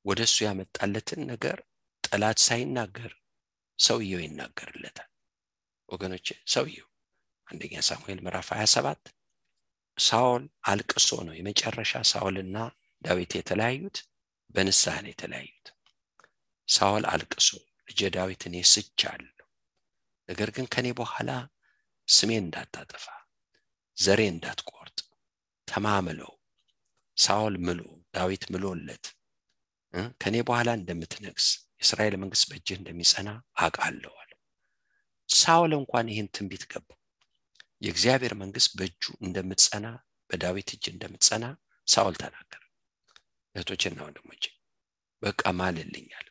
ወደ 0.05 0.21
እሱ 0.29 0.37
ያመጣለትን 0.47 1.21
ነገር 1.31 1.59
ጠላት 2.05 2.39
ሳይናገር 2.47 3.13
ሰውየው 3.79 4.21
ይናገርለታል። 4.25 5.11
ወገኖች 5.89 6.27
ሰውየው 6.55 6.89
አንደኛ 7.47 7.75
ሳሙኤል 7.89 8.21
ምዕራፍ 8.25 8.49
27 8.57 9.13
ሳኦል 9.99 10.43
አልቅሶ 10.71 11.09
ነው 11.27 11.35
የመጨረሻ 11.37 11.93
ሳኦልና 12.11 12.57
ዳዊት 13.03 13.33
የተለያዩት 13.39 13.97
በንስሐ 14.55 14.95
ነው 15.05 15.11
የተለያዩት። 15.13 15.67
ሳኦል 16.69 17.05
አልቅሶ 17.13 17.49
ልጄ 17.89 18.01
ዳዊት 18.17 18.43
እኔ 18.49 18.57
ስቻለሁ 18.73 19.31
ነገር 20.29 20.51
ግን 20.57 20.67
ከኔ 20.75 20.87
በኋላ 21.01 21.31
ስሜን 22.09 22.45
እንዳታጠፋ 22.45 23.05
ዘሬ 23.99 24.21
እንዳትቆርጥ 24.33 24.99
ተማምለው 25.69 26.33
ሳኦል 27.17 27.55
ምሎ 27.67 27.81
ዳዊት 28.17 28.45
ምሎለት 28.53 29.05
ከኔ 30.23 30.37
በኋላ 30.49 30.71
እንደምትነግስ 30.79 31.47
የእስራኤል 31.79 32.15
መንግስት 32.23 32.45
በእጅህ 32.51 32.77
እንደሚጸና 32.81 33.29
አውቃለዋል 33.63 34.31
ሳኦል 35.29 35.73
እንኳን 35.79 36.11
ይህን 36.13 36.29
ትንቢት 36.35 36.65
ገባው 36.73 36.99
የእግዚአብሔር 37.83 38.35
መንግስት 38.41 38.71
በእጁ 38.79 39.05
እንደምትጸና 39.21 39.87
በዳዊት 40.31 40.69
እጅ 40.75 40.85
እንደምትጸና 40.93 41.45
ሳኦል 41.89 42.15
ተናገረ። 42.23 42.61
እህቶችና 43.55 43.99
ወንድሞች 44.07 44.45
በቃ 45.23 45.43
ማልልኛል 45.59 46.27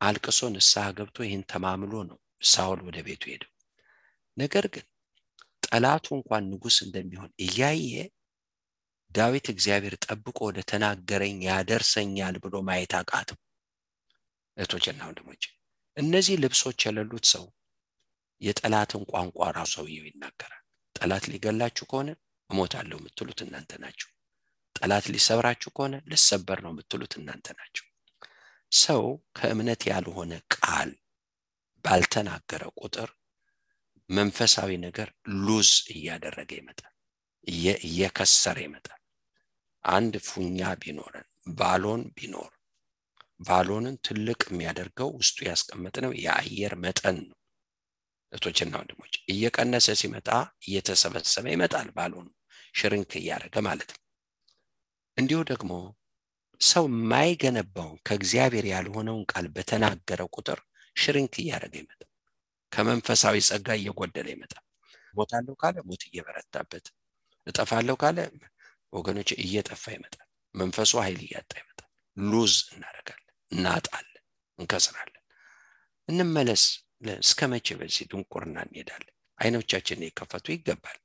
አልቅሶ 0.00 0.40
ንስሐ 0.54 0.84
ገብቶ 0.96 1.18
ይህን 1.26 1.42
ተማምሎ 1.52 1.92
ነው 2.08 2.18
ሳኦል 2.46 2.80
ወደ 2.86 2.98
ቤቱ 3.06 3.22
ሄደው። 3.32 3.50
ነገር 4.36 4.64
ግን 4.74 4.86
ጠላቱ 5.62 6.06
እንኳን 6.16 6.48
ንጉስ 6.52 6.76
እንደሚሆን 6.86 7.30
እያየ 7.44 7.92
ዳዊት 9.10 9.46
እግዚአብሔር 9.52 9.94
ጠብቆ 10.04 10.38
ወደ 10.48 10.58
ተናገረኝ 10.70 11.38
ያደርሰኛል 11.48 12.36
ብሎ 12.44 12.54
ማየት 12.68 12.92
አቃተው። 13.00 13.38
እህቶችና 14.56 15.00
ወንድሞች 15.08 15.42
እነዚህ 15.96 16.36
ልብሶች 16.42 16.80
የሌሉት 16.86 17.26
ሰው 17.32 17.44
የጠላትን 18.42 19.02
ቋንቋ 19.10 19.38
ራሱ 19.56 19.72
ሰውየው 19.76 20.06
ይናገራል። 20.08 20.62
ጠላት 20.96 21.24
ሊገላችሁ 21.32 21.84
ከሆነ 21.90 22.10
እሞታለሁ 22.50 22.96
የምትሉት 23.00 23.40
እናንተ 23.44 23.72
ናቸው 23.82 24.08
ጠላት 24.76 25.06
ሊሰብራችሁ 25.14 25.70
ከሆነ 25.76 25.94
ልሰበር 26.10 26.58
ነው 26.64 26.72
የምትሉት 26.72 27.12
እናንተ 27.18 27.46
ናቸው 27.58 27.86
ሰው 28.72 29.02
ከእምነት 29.38 29.82
ያልሆነ 29.90 30.32
ቃል 30.56 30.90
ባልተናገረ 31.84 32.62
ቁጥር 32.80 33.10
መንፈሳዊ 34.10 34.70
ነገር 34.84 35.08
ሉዝ 35.42 35.70
እያደረገ 35.94 36.50
ይመጣል 36.60 36.92
እየከሰረ 37.86 38.56
ይመጣል። 38.66 38.98
አንድ 39.84 40.14
ፉኛ 40.26 40.58
ቢኖረን 40.82 41.28
ባሎን 41.56 42.02
ቢኖር 42.18 42.50
ባሎንን 43.46 43.96
ትልቅ 44.06 44.40
የሚያደርገው 44.48 45.08
ውስጡ 45.18 45.38
ያስቀመጥነው 45.48 46.12
የአየር 46.24 46.74
መጠን 46.84 47.16
ነው 47.22 47.38
እህቶችና 48.32 48.74
ወንድሞች 48.80 49.14
እየቀነሰ 49.32 49.86
ሲመጣ 50.00 50.28
እየተሰበሰበ 50.66 51.46
ይመጣል 51.54 51.88
ባሎኑ 51.96 52.26
ሽርንክ 52.74 53.10
እያደረገ 53.20 53.56
ማለት 53.66 53.90
ነው። 53.94 54.00
እንዲሁ 55.16 55.40
ደግሞ 55.50 55.72
ሰው 56.60 56.84
የማይገነባውን 56.90 57.98
ከእግዚአብሔር 58.06 58.66
ያልሆነውን 58.72 59.24
ቃል 59.32 59.46
በተናገረ 59.56 60.20
ቁጥር 60.36 60.58
ሽርንክ 60.96 61.34
እያደረገ 61.42 61.74
ይመጣል። 61.82 62.08
ከመንፈሳዊ 62.72 63.36
ጸጋ 63.48 63.68
እየጎደለ 63.78 64.26
ይመጣል። 64.34 64.64
ሞታለሁ 65.14 65.54
ካለ 65.62 65.76
ሞት 65.88 66.02
እየበረታበት 66.08 66.86
እጠፋለሁ 67.46 67.96
ካለ 68.02 68.18
ወገኖች 68.92 69.30
እየጠፋ 69.44 69.84
ይመጣል። 69.96 70.26
መንፈሱ 70.54 70.92
ኃይል 71.04 71.20
እያጣ 71.26 71.52
ይመጣል። 71.60 71.88
ሉዝ 72.16 72.54
እናደረጋለን 72.74 73.20
እናጣለን 73.50 74.22
እንከስራለን። 74.58 75.22
እንመለስ 76.08 76.64
እስከ 77.20 77.40
መቼ 77.52 77.68
በዚህ 77.78 78.04
ድንቁርና 78.10 78.56
እንሄዳለን? 78.66 79.08
አይኖቻችን 79.38 80.04
የከፈቱ 80.04 80.46
ይገባል። 80.54 80.98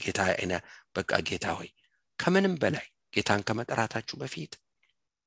ጌታ 0.00 0.20
አይነ 0.32 0.52
በቃ 0.96 1.12
ጌታ 1.28 1.46
ሆይ 1.58 1.70
ከምንም 2.18 2.54
በላይ 2.62 2.86
ጌታን 3.14 3.40
ከመጥራታችሁ 3.48 4.16
በፊት 4.22 4.52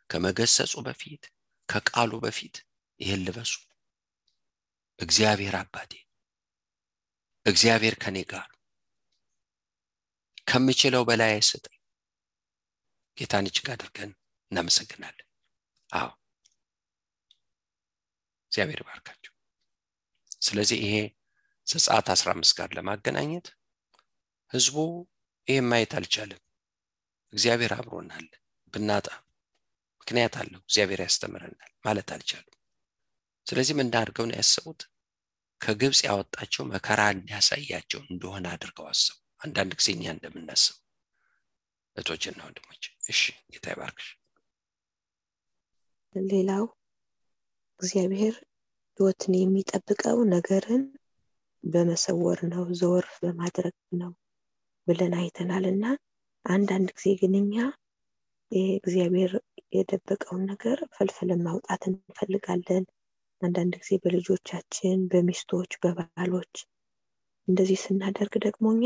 ከመገሰጹ 0.10 0.74
በፊት 0.88 1.24
ከቃሉ 1.70 2.12
በፊት 2.24 2.56
ይህን 3.00 3.24
ልበሱ። 3.26 3.54
እግዚአብሔር 5.00 5.56
አባቴ 5.60 5.94
እግዚአብሔር 7.46 7.96
ከኔ 8.04 8.18
ጋር 8.30 8.48
ከምችለው 10.48 11.04
በላይ 11.10 11.32
አይሰጠኝ 11.36 11.78
ጌታን 13.18 13.48
እጅግ 13.50 13.68
አድርገን 13.74 14.12
እናመሰግናለን። 14.52 15.28
አዎ። 15.90 16.10
እግዚአብሔር 18.48 18.82
ባርካችሁ 18.88 19.15
ስለዚህ 20.46 20.80
ይሄ 20.84 20.96
ዘጸአት 21.68 22.08
15 22.14 22.58
ጋር 22.58 22.70
ለማገናኘት 22.78 23.48
ህዝቡ 24.52 24.76
ይህም 25.48 25.68
ማየት 25.72 25.94
አልቻለም። 25.98 26.42
እግዚአብሔር 27.34 27.72
አብሮናል። 27.78 28.28
ብናጣ 28.74 29.08
ምክንያት 30.02 30.36
አለው። 30.42 30.62
እግዚአብሔር 30.64 31.02
ያስተምረናል 31.06 31.72
ማለት 31.86 32.10
አልቻሉም 32.16 32.52
ስለዚህ 33.48 33.74
ምን 33.78 33.90
አድርገው 33.96 34.26
ነው 34.30 34.38
ያሰቡት። 34.40 34.82
ከግብፅ 35.62 36.00
ያወጣቸው 36.08 36.64
መከራ 36.72 37.02
እንዲያሳያቸው 37.14 38.02
እንደሆነ 38.06 38.46
አድርገው 38.54 38.88
አሰቡ። 38.92 39.16
አንዳንድ 39.42 39.72
ጊዜ 39.80 39.88
እኛ 39.94 40.06
እንደምናስቡ 40.14 40.76
እህቶችና 41.96 42.40
ወንድሞች 42.48 42.84
እሺ 43.12 43.22
ጌታ 43.52 43.66
ይባርክሽ። 43.74 44.08
ሌላው 46.16 46.66
እግዚአብሔር 47.80 48.36
ህይወትን 49.00 49.34
የሚጠብቀው 49.38 50.18
ነገርን 50.34 50.84
በመሰወር 51.64 52.40
ነው 52.52 52.64
ዘወር 52.80 53.08
በማድረግ 53.22 53.76
ነው 54.02 54.12
ብለን 54.88 55.14
አይተናል። 55.20 55.66
እና 55.72 55.86
አንዳንድ 56.46 56.90
ጊዜ 56.98 57.14
ግን 57.22 57.34
እኛ 57.42 57.56
እግዚአብሔር 58.80 59.32
የደበቀውን 59.76 60.44
ነገር 60.52 60.78
ፈልፍለን 60.96 61.42
ማውጣት 61.48 61.84
እንፈልጋለን። 61.90 62.84
አንዳንድ 63.42 63.74
ጊዜ 63.82 63.92
በልጆቻችን 64.04 65.00
በሚስቶች 65.12 65.72
በባሎች 65.84 66.54
እንደዚህ 67.48 67.80
ስናደርግ 67.82 68.34
ደግሞ 68.46 68.66
እኛ 68.76 68.86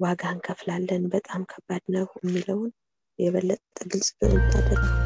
ዋጋ 0.00 0.22
እንከፍላለን 0.34 1.04
በጣም 1.12 1.42
ከባድ 1.52 1.84
ነው 1.96 2.06
የሚለውን 2.20 2.70
የበለጠ 3.18 3.62
ግልጽ 3.90 4.08
ብታደርገው 4.32 5.00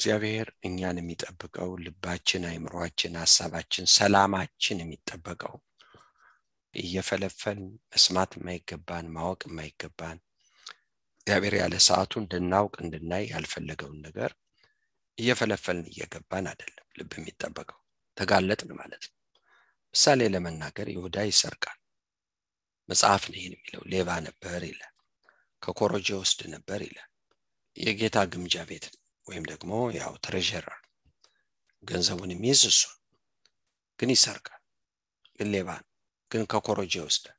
እግዚአብሔር 0.00 0.48
እኛን 0.66 0.98
የሚጠብቀው 0.98 1.70
ልባችን 1.82 2.42
አይምሯችን 2.50 3.16
ሀሳባችን 3.20 3.86
ሰላማችን 3.94 4.78
የሚጠበቀው። 4.80 5.56
እየፈለፈን 6.74 7.58
መስማት 7.90 8.30
የማይገባን 8.36 9.06
ማወቅ 9.16 9.40
የማይገባን 9.48 10.18
እግዚአብሔር 11.20 11.54
ያለ 11.58 11.74
ሰዓቱ 11.88 12.12
እንድናውቅ 12.22 12.74
እንድናይ 12.84 13.26
ያልፈለገውን 13.32 13.98
ነገር 14.06 14.32
እየፈለፈልን 15.18 15.90
እየገባን 15.92 16.48
አይደለም 16.52 16.86
ልብ 16.98 17.12
የሚጠበቀው 17.18 17.78
ተጋለጥን 18.16 18.72
ማለት 18.80 19.04
ነው። 19.08 19.16
ምሳሌ 19.94 20.30
ለመናገር 20.34 20.90
ይሁዳ 20.94 21.26
ይሰርቃል። 21.28 21.78
መጽሐፍ 22.88 23.24
ነው 23.30 23.38
ይህን 23.40 23.56
የሚለው 23.56 23.84
ሌባ 23.92 24.16
ነበር 24.28 24.60
ይላል 24.68 24.94
ከኮረጆ 25.62 26.10
ውስድ 26.22 26.42
ነበር 26.54 26.80
ይላል 26.88 27.08
የጌታ 27.76 28.18
ግምጃ 28.32 28.64
ቤት 28.68 28.86
ወይም 29.30 29.44
ደግሞ 29.50 29.70
ያው 29.98 30.12
ትሬዥረር 30.24 30.78
ገንዘቡን 31.84 32.32
የሚይዝ 32.34 32.62
እሱ 32.70 32.80
ግን 33.98 34.10
ይሰርቃል 34.14 34.60
ግን 35.38 35.48
ሌባ 35.54 35.68
ነው 35.78 35.88
ግን 36.30 36.42
ከኮረጆ 36.50 36.94
ይወስዳል። 36.98 37.36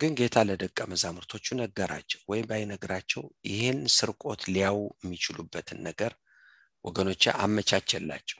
ግን 0.00 0.12
ጌታ 0.18 0.36
ለደቀ 0.48 0.78
መዛሙርቶቹ 0.90 1.46
ነገራቸው 1.60 2.20
ወይም 2.30 2.46
ባይነግራቸው 2.50 3.22
ይህን 3.48 3.80
ስርቆት 3.96 4.42
ሊያው 4.48 4.78
የሚችሉበትን 5.02 5.78
ነገር 5.88 6.12
ወገኖች 6.84 7.24
አመቻቸላቸው። 7.38 8.38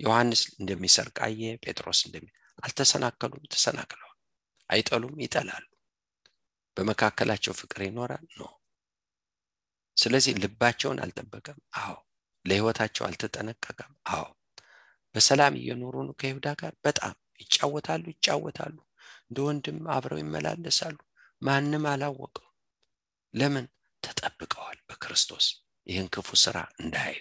ዮሐንስ 0.00 0.42
እንደሚሰርቅ 0.60 1.16
አየ 1.26 1.42
ጴጥሮስ 1.64 2.00
እንደሚ 2.06 2.26
አልተሰናከሉም 2.58 3.48
ተሰናክለዋል 3.52 4.18
አይጠሉም 4.70 5.16
ይጠላሉ። 5.24 5.64
በመካከላቸው 6.76 7.52
ፍቅር 7.60 7.80
ይኖራል? 7.84 8.24
ኖ 8.32 8.42
ስለዚህ 9.96 10.34
ልባቸውን 10.42 11.00
አልጠበቀም። 11.04 11.58
አዎ። 11.80 11.94
ለህይወታቸው 12.44 13.04
አልተጠነቀቀም። 13.06 13.92
አዎ። 14.12 14.24
በሰላም 15.14 15.54
እየኖሩ 15.56 15.94
ነው 16.06 16.14
ከይሁዳ 16.20 16.48
ጋር። 16.60 16.72
በጣም 16.84 17.12
ይጫወታሉ 17.40 18.02
ይጫወታሉ። 18.12 18.76
እንደ 19.28 19.38
ወንድም 19.46 19.78
አብረው 19.94 20.18
ይመላለሳሉ። 20.22 20.96
ማንም 21.42 21.84
አላወቀው 21.92 22.48
ለምን? 23.34 23.66
ተጠብቀዋል 24.02 24.78
በክርስቶስ። 24.88 25.46
ይህን 25.86 26.08
ክፉ 26.14 26.28
ስራ 26.42 26.58
እንዳያዩ 26.80 27.20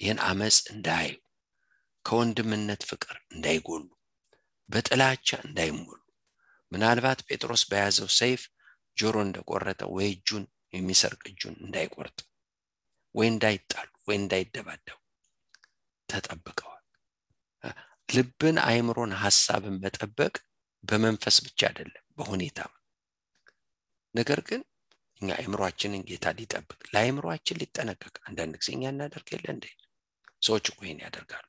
ይህን 0.00 0.18
አመፅ 0.26 0.56
እንዳያዩ 0.72 1.12
ከወንድምነት 2.04 2.82
ፍቅር 2.90 3.16
እንዳይጎሉ 3.30 3.84
በጥላቻ 4.68 5.28
እንዳይሞሉ። 5.44 5.98
ምናልባት 6.72 7.20
ጴጥሮስ 7.28 7.62
በያዘው 7.70 8.08
ሰይፍ 8.18 8.42
ጆሮ 8.96 9.16
እንደቆረጠ 9.26 9.82
ወይ 9.94 10.08
እጁን 10.12 10.44
የሚሰርቅ 10.72 11.22
እጁን 11.30 11.56
እንዳይቆርጥ 11.64 12.18
ወይ 13.14 13.26
እንዳይጣሉ 13.28 13.90
ወይ 14.08 14.16
እንዳይደባደቡ 14.18 14.98
ተጠብቀዋል። 16.08 16.78
ልብን 18.08 18.56
አይምሮን 18.66 19.12
ሀሳብን 19.22 19.76
መጠበቅ 19.84 20.34
በመንፈስ 20.84 21.36
ብቻ 21.46 21.60
አይደለም 21.68 22.04
በሁኔታ 22.16 22.58
ነገር 24.14 24.40
ግን 24.48 24.62
እኛ 25.20 25.28
አይምሯችንን 25.38 26.02
ጌታ 26.08 26.26
ሊጠብቅ 26.38 26.80
ለአይምሯችን 26.92 27.58
ሊጠነቀቅ 27.60 28.14
አንዳንድ 28.28 28.54
ጊዜ 28.60 28.68
እኛ 28.76 28.84
እናደርግ 28.92 29.28
የለ 29.34 29.46
እንደ 29.54 29.66
ሰዎች 30.42 30.66
ይህን 30.76 31.00
ያደርጋሉ። 31.04 31.46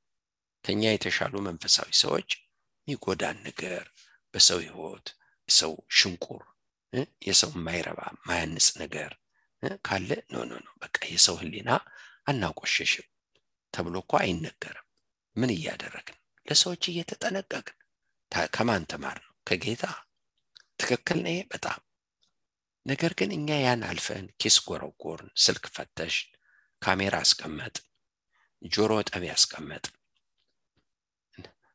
ከኛ 0.65 0.83
የተሻሉ 0.91 1.33
መንፈሳዊ 1.47 1.89
ሰዎች 2.01 2.29
የሚጎዳን 2.87 3.37
ነገር 3.47 3.83
በሰው 4.33 4.59
ህይወት 4.65 5.07
የሰው 5.49 5.73
ሽንቁር 5.97 6.43
የሰው 7.27 7.51
የማይረባ 7.55 7.99
ማያንጽ 8.27 8.67
ነገር 8.81 9.11
ካለ 9.85 10.09
no 10.29 10.43
no 10.43 10.53
no 10.63 10.69
በቃ 10.81 10.97
የሰው 11.11 11.35
ህሊና 11.41 11.69
አናቆሸሽም 12.27 13.07
ተብሎ 13.73 13.95
እኮ 14.03 14.13
አይነገርም። 14.19 14.87
ምን 15.35 15.51
እያደረግን? 15.55 16.17
ለሰዎች 16.45 16.83
እየተጠነቀቅን። 16.87 17.77
ከማን 18.55 18.83
ተማር 18.91 19.17
ነው 19.25 19.33
ከጌታ? 19.47 19.83
ትክክል 20.79 21.19
ነው 21.25 21.37
በጣም። 21.51 21.79
ነገር 22.85 23.11
ግን 23.19 23.31
እኛ 23.37 23.49
ያን 23.59 23.81
አልፈን 23.89 24.25
ኪስ 24.41 24.55
ጎረጎርን 24.67 25.29
ስልክ 25.43 25.65
ፈተሽ 25.75 26.15
ካሜራ 26.81 27.15
አስቀመጥ 27.25 27.75
ጆሮ 28.61 28.93
ጠቢ 29.09 29.23
አስቀመጥ 29.35 29.85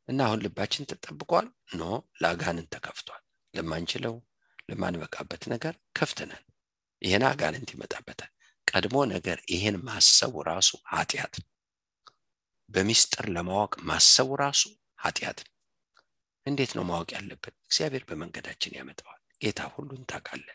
እና 0.08 0.18
አሁን 0.26 0.42
ልባችን 0.44 0.88
ተጠብቋል? 0.90 1.46
ኖ 1.74 1.82
ለአጋንንት 2.20 2.68
ተከፍቷል። 2.74 3.22
ለማንችለው 3.54 4.14
ለማንበቃበት 4.68 5.42
ነገር 5.52 5.74
ክፍት 5.96 6.18
ነን። 6.30 6.44
ይህን 7.02 7.24
አጋንንት 7.28 7.70
ይመጣበታል። 7.74 8.30
ቀድሞ 8.68 8.96
ነገር 9.12 9.38
ይህን 9.52 9.76
ማሰቡ 9.86 10.34
ራሱ 10.48 10.70
ኃጢአት 10.92 11.34
በሚስጥር 12.68 13.26
ለማወቅ 13.36 13.72
ማሰቡ 13.88 14.30
ራሱ 14.42 14.62
ኃጢአት 15.02 15.38
እንዴት 16.46 16.72
ነው 16.76 16.84
ማወቅ 16.88 17.08
ያለብን? 17.16 17.54
እግዚአብሔር 17.66 18.02
በመንገዳችን 18.08 18.76
ያመጣዋል። 18.78 19.20
ጌታ 19.42 19.60
ሁሉን 19.74 20.02
ታውቃለ 20.10 20.46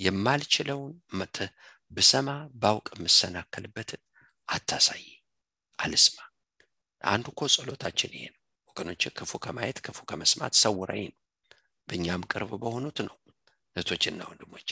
የማልችለውን 0.00 0.92
ብሰማ 1.90 2.28
ባውቅ 2.56 2.86
የምሰናከልበትን 2.94 4.02
አታሳይ 4.48 5.04
አልስማ። 5.78 6.18
አንዱ 7.02 7.26
እኮ 7.32 7.42
ጸሎታችን 7.54 8.14
ይሄ 8.16 8.24
ነው። 8.32 8.40
ወገኖች 8.68 9.02
ክፉ 9.18 9.32
ከማየት 9.44 9.78
ክፉ 9.86 9.98
ከመስማት 10.10 10.54
ሰውረኝ 10.62 11.04
ነው 11.08 11.18
በእኛም 11.88 12.22
ቅርብ 12.30 12.50
በሆኑት 12.62 12.98
ነው። 13.06 13.16
እህቶችና 13.76 14.20
ወንድሞች 14.28 14.68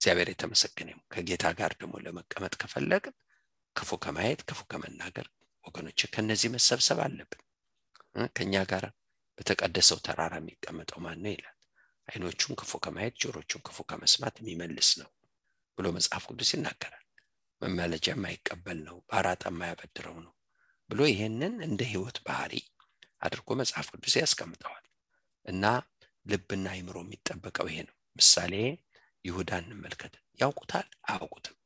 እግዚአብሔር 0.00 0.28
የተመሰገነ 0.30 0.90
ከጌታ 1.12 1.44
ጋር 1.58 1.72
ደግሞ 1.80 1.94
ለመቀመጥ 2.04 2.54
ከፈለግን 2.62 3.14
ክፉ 3.76 3.90
ከማየት 4.04 4.40
ክፉ 4.48 4.60
ከመናገር 4.70 5.26
ወገኖች 5.64 6.00
ከነዚህ 6.14 6.50
መሰብሰብ 6.54 6.98
አለብን። 7.04 7.40
ከኛ 8.36 8.54
ጋር 8.70 8.84
በተቀደሰው 9.38 9.98
ተራራ 10.06 10.34
የሚቀመጠው 10.40 11.00
ማን 11.04 11.20
ነው 11.24 11.32
ይላል። 11.34 11.56
አይኖቹን 12.08 12.54
ክፉ 12.60 12.72
ከማየት 12.84 13.14
ጆሮቹን 13.22 13.62
ክፉ 13.66 13.78
ከመስማት 13.90 14.36
የሚመልስ 14.40 14.90
ነው 15.00 15.10
ብሎ 15.78 15.86
መጽሐፍ 15.96 16.24
ቅዱስ 16.30 16.50
ይናገራል። 16.54 17.04
መመለጃ 17.60 18.06
የማይቀበል 18.12 18.78
ነው 18.88 18.96
በአራጣ 19.08 19.42
የማያበድረው 19.50 20.16
ነው 20.24 20.32
ብሎ 20.90 21.00
ይሄንን 21.10 21.54
እንደ 21.66 21.80
ህይወት 21.90 22.18
ባህሪ 22.26 22.54
አድርጎ 23.22 23.48
መጽሐፍ 23.60 23.86
ቅዱስ 23.94 24.14
ያስቀምጠዋል። 24.20 24.84
እና 25.46 25.64
ልብና 26.28 26.66
አይምሮ 26.74 26.96
የሚጠበቀው 27.04 27.66
ይሄ 27.70 27.78
ነው። 27.88 27.96
ምሳሌ 28.16 28.54
ይሁዳ 29.24 29.50
እንመልከት። 29.62 30.12
ያውቁታል? 30.38 30.86
አያውቁትም። 31.08 31.56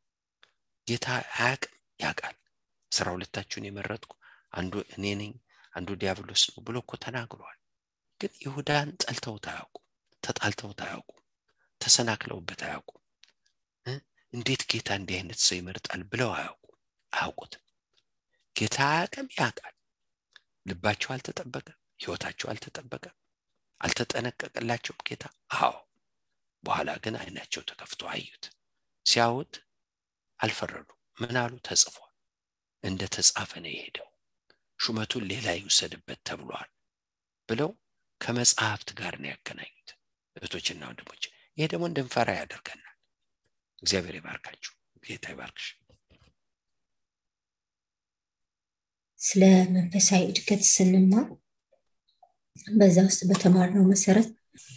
ጌታ 0.87 1.07
አያቅም 1.39 1.75
ያውቃል። 2.01 2.37
ስራ 2.93 3.07
ሁለታችሁን 3.15 3.67
የመረጥኩ 3.69 4.13
አንዱ 4.53 4.73
እኔ 4.95 5.05
ነኝ 5.21 5.33
አንዱ 5.75 5.91
ዲያብሎስ 6.01 6.43
ነው 6.49 6.61
ብሎ 6.67 6.77
እኮ 6.85 6.93
ተናግሯል። 7.05 7.59
ግን 8.21 8.33
ይሁዳን 8.43 8.89
ጠልተውት 9.03 9.47
አያውቁ 9.53 9.77
ተጣልተውት 10.23 10.81
አያውቁ 10.87 11.11
ተሰናክለውበት 11.81 12.61
አያውቁ 12.67 12.91
እንዴት 14.33 14.63
ጌታ 14.71 14.89
እንዲህ 14.99 15.17
አይነት 15.19 15.41
ሰው 15.47 15.57
ይመርጣል 15.59 16.03
ብለው 16.11 16.31
አያውቁ 16.37 16.65
አያውቁትም። 17.13 17.63
ጌታ 18.57 18.77
አያቅም 18.91 19.27
ያውቃል። 19.39 19.75
ልባቸው 20.67 21.11
አልተጠበቀም 21.15 21.79
ህይወታቸው 22.01 22.47
አልተጠበቀም 22.51 23.17
አልተጠነቀቀላቸውም 23.83 25.01
ጌታ። 25.09 25.25
አዎ 25.59 25.73
በኋላ 26.65 26.91
ግን 27.05 27.15
አይናቸው 27.21 27.63
ተከፍቶ 27.71 28.01
አዩት። 28.13 28.45
ሲያዩት 29.07 29.55
አልፈረዱ። 30.41 30.89
ምን 31.19 31.37
አሉ? 31.41 31.53
ተጽፏል። 31.67 32.13
እንደ 32.85 33.03
ተጻፈ 33.15 33.51
ነው 33.65 33.73
የሄደው። 33.73 34.09
ሹመቱን 34.81 35.25
ሌላ 35.31 35.49
ይውሰድበት 35.57 36.21
ተብሏል 36.29 36.71
ብለው 37.49 37.71
ከመጽሐፍት 38.21 38.89
ጋር 39.01 39.15
ነው 39.23 39.29
ያገናኙት። 39.33 39.89
እህቶችና 40.37 40.83
ወንድሞች 40.91 41.23
ይሄ 41.57 41.65
ደግሞ 41.73 41.85
እንድንፈራ 41.91 42.29
ያደርገናል። 42.39 42.97
እግዚአብሔር 43.83 44.17
ይባርካችሁ። 44.19 44.73
ጌታ 45.05 45.25
ይባርክሽ። 45.33 45.69
ስለ 49.21 49.43
መንፈሳዊ 49.75 50.23
እድገት 50.31 50.63
ስንማር 50.71 51.27
በዛ 52.77 52.97
ውስጥ 53.07 53.23
በተማርነው 53.29 53.85
መሰረት 53.91 54.29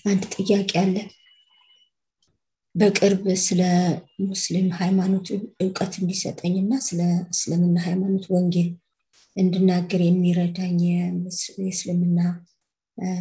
አንድ 0.06 0.24
ጥያቄ 0.36 0.72
አለ። 0.82 0.96
በቅርብ 2.76 3.26
ስለ 3.44 3.62
ሙስሊም 4.24 4.68
ሃይማኖት 4.80 5.28
እውቀት 5.64 5.94
እንዲሰጠኝ 6.02 6.56
እና 6.62 6.74
ስለ 6.88 7.00
እስልምና 7.34 7.78
ሃይማኖት 7.86 8.26
ወንጌል 8.34 8.70
እንድናገር 9.36 10.02
የሚረዳኝ 10.04 10.78
የእስልምና 10.88 12.20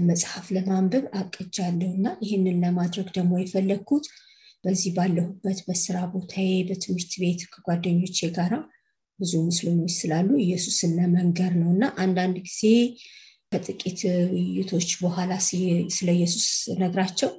መጽሐፍ 0.09 0.47
ለማንበብ 0.57 1.05
አቅጃለሁ 1.21 1.89
እና 1.97 2.09
ይህንን 2.25 2.61
ለማድረግ 2.65 3.09
ደግሞ 3.17 3.33
የፈለግኩት 3.41 4.05
በዚህ 4.65 4.91
ባለሁበት 4.97 5.59
በስራ 5.67 5.97
ቦታዬ 6.13 6.51
በትምህርት 6.69 7.13
ቤት 7.23 7.41
ከጓደኞቼ 7.55 8.29
ጋራ 8.37 8.55
ብዙ 9.19 9.33
ሙስሊሞች 9.49 9.93
ስላሉ 9.99 10.29
ኢየሱስን 10.45 10.93
ለመንገር 10.99 11.53
ነው 11.61 11.69
እና 11.75 11.85
አንዳንድ 12.05 12.37
ጊዜ 12.47 12.63
ከጥቂት 13.55 14.01
ውይይቶች 14.33 14.89
በኋላ 15.03 15.33
ስለ 15.97 16.09
ኢየሱስ 16.17 16.47
ነግራቸው 16.81 17.31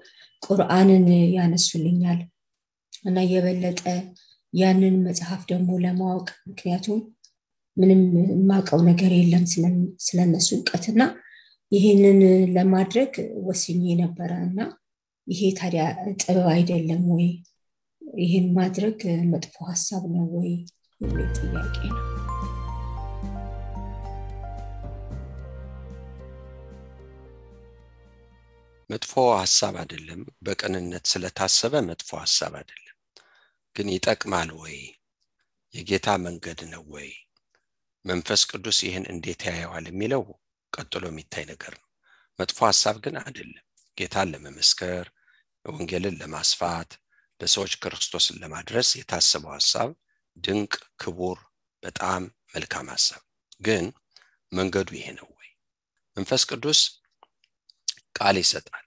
ቁርአንን 0.43 1.05
ያነሱልኛል 1.35 2.19
እና 3.05 3.19
የበለጠ 3.31 3.81
ያንን 4.53 4.95
መጽሐፍ 5.07 5.41
ደግሞ 5.51 5.69
ለማወቅ 5.85 6.27
ምክንያቱም 6.49 6.99
ምንም 7.77 8.01
የማውቀው 8.31 8.81
ነገር 8.89 9.11
የለም 9.15 9.45
ስለነሱ 10.05 10.47
እውቀትና 10.57 11.01
ይህንን 11.71 12.19
ለማድረግ 12.55 13.13
ወስኜ 13.47 13.95
ነበረ 14.03 14.31
እና 14.47 14.59
ይሄ 15.27 15.41
ታዲያ 15.59 15.83
ጥበብ 16.21 16.47
አይደለም 16.53 17.03
ወይ? 17.15 17.27
ይህን 18.19 18.47
ማድረግ 18.53 18.99
መጥፎ 19.31 19.55
ሀሳብ 19.69 20.03
ነው 20.15 20.27
ወይ? 20.37 20.51
ጥያቄ 21.37 21.77
ነው 21.89 22.14
መጥፎ 28.89 29.11
ሀሳብ 29.35 29.73
አይደለም። 29.81 30.21
በቅንነት 30.45 31.05
ስለታሰበ 31.11 31.75
መጥፎ 31.87 32.09
ሀሳብ 32.23 32.53
አይደለም። 32.59 32.95
ግን 33.75 33.87
ይጠቅማል 33.93 34.49
ወይ? 34.59 34.77
የጌታ 35.73 36.07
መንገድ 36.25 36.59
ነው 36.73 36.83
ወይ? 36.93 37.09
መንፈስ 38.05 38.41
ቅዱስ 38.51 38.77
ይህን 38.85 39.05
እንዴት 39.13 39.41
ያየዋል 39.47 39.85
የሚለው 39.89 40.23
ቀጥሎ 40.73 41.03
የሚታይ 41.09 41.45
ነገር 41.51 41.73
ነው። 41.75 41.89
መጥፎ 42.39 42.57
ሀሳብ 42.69 42.95
ግን 43.03 43.15
አይደለም። 43.23 43.65
ጌታን 43.97 44.31
ለመመስከር 44.33 45.05
ወንጌልን 45.65 46.15
ለማስፋት 46.21 46.89
ለሰዎች 47.39 47.73
ክርስቶስን 47.83 48.35
ለማድረስ 48.43 48.89
የታሰበው 48.95 49.53
ሀሳብ 49.55 49.89
ድንቅ 50.37 50.73
ክቡር 51.01 51.37
በጣም 51.83 52.21
መልካም 52.53 52.87
ሀሳብ። 52.93 53.21
ግን 53.61 53.85
መንገዱ 54.51 54.89
ይሄ 54.97 55.07
ነው 55.19 55.27
ወይ? 55.31 55.49
መንፈስ 56.17 56.43
ቅዱስ 56.49 56.79
ቃል 58.15 58.35
ይሰጣል። 58.41 58.85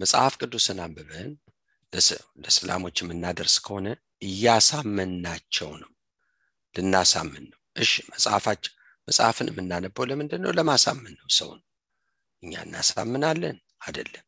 መጽሐፍ 0.00 0.34
ቅዱስን 0.40 0.78
አንብበን 0.84 1.32
ለስላሞች 2.42 2.96
የምናደርስ 3.02 3.56
ከሆነ 3.64 3.88
እያሳመናቸው 4.26 5.70
ነው 5.82 5.90
ልናሳምን 6.74 7.44
ነው። 7.50 7.60
እሺ 7.76 7.92
መጽሐፋችን 8.12 8.74
መጽሐፍን 9.08 9.48
የምናነበው 9.50 10.04
ለምንድን 10.10 10.40
ነው? 10.44 10.50
ለማሳመን 10.58 11.14
ነው። 11.18 11.28
ሰውን 11.36 11.60
እኛ 12.42 12.52
እናሳምናለን? 12.66 13.56
አይደለም። 13.82 14.24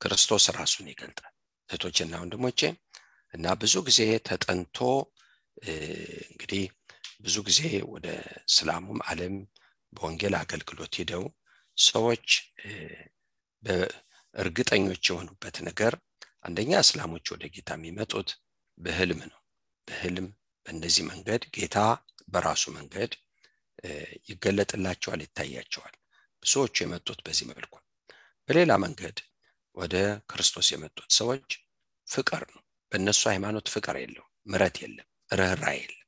ክርስቶስ 0.00 0.44
ራሱን 0.56 0.86
ይገልጣል። 0.92 1.32
እህቶችና 1.70 2.14
ወንድሞቼ 2.22 2.60
እና 3.34 3.54
ብዙ 3.60 3.74
ጊዜ 3.86 4.00
ተጠንቶ 4.28 4.78
እንግዲህ 6.26 6.64
ብዙ 7.20 7.36
ጊዜ 7.48 7.60
ወደ 7.92 8.06
እስላሙም 8.48 8.98
አለም 9.08 9.34
በወንጌል 9.92 10.34
አገልግሎት 10.40 10.94
ሂደው 11.00 11.24
ሰዎች 11.78 12.26
በእርግጠኞች 13.64 15.04
የሆኑበት 15.10 15.56
ነገር 15.68 15.94
አንደኛ 16.44 16.72
እስላሞች 16.84 17.26
ወደ 17.34 17.44
ጌታ 17.54 17.70
የሚመጡት 17.76 18.30
በህልም 18.78 19.20
ነው። 19.30 19.40
በህልም 19.88 20.26
በእነዚህ 20.66 21.04
መንገድ 21.10 21.42
ጌታ 21.56 21.78
በራሱ 22.28 22.64
መንገድ 22.76 23.12
ይገለጥላቸዋል 24.30 25.20
ይታያቸዋል። 25.24 25.94
ብዙዎቹ 26.42 26.76
የመጡት 26.82 27.18
በዚህ 27.26 27.46
መልኩ። 27.50 27.74
በሌላ 28.48 28.72
መንገድ 28.84 29.18
ወደ 29.76 29.94
ክርስቶስ 30.30 30.66
የመጡት 30.72 31.08
ሰዎች 31.18 31.48
ፍቅር 32.08 32.42
ነው። 32.52 32.62
በእነሱ 32.92 33.22
ሃይማኖት 33.32 33.66
ፍቅር 33.74 33.96
የለው 34.00 34.26
ምረት 34.46 34.76
የለም 34.82 35.08
ርኅራ 35.30 35.64
የለም። 35.76 36.00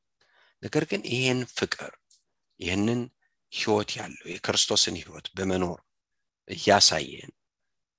ነገር 0.63 0.85
ግን 0.91 1.03
ይህን 1.13 1.41
ፍቅር 1.57 1.93
ይህንን 2.61 3.01
ህይወት 3.53 3.91
ያለው 3.99 4.27
የክርስቶስን 4.33 4.97
ህይወት 5.01 5.27
በመኖር 5.37 5.81
እያሳየን 6.49 7.33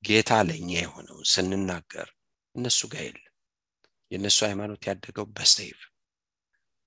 ጌታ 0.03 0.31
ለእኛ 0.47 0.71
የሆነው 0.77 1.19
ስንናገር 1.31 2.09
እነሱ 2.55 2.79
ጋር 2.91 3.03
የለም። 3.07 3.23
የእነሱ 4.11 4.37
ሃይማኖት 4.47 4.81
ያደገው 4.89 5.25
በሰይፍ 5.37 5.79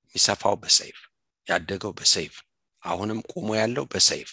የሚሰፋው 0.04 0.54
በሰይፍ 0.62 0.98
ያደገው 1.46 1.92
በሰይፍ 1.98 2.34
አሁንም 2.82 3.20
ቆሞ 3.32 3.48
ያለው 3.60 3.84
በሰይፍ። 3.92 4.30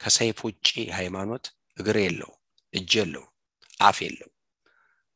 ከሰይፍ 0.00 0.38
ውጭ 0.46 0.66
ሃይማኖት 0.98 1.44
እግር 1.76 1.96
የለው 2.02 2.32
እጅ 2.72 2.92
የለው 2.98 3.24
አፍ 3.80 3.98
የለው 4.04 4.30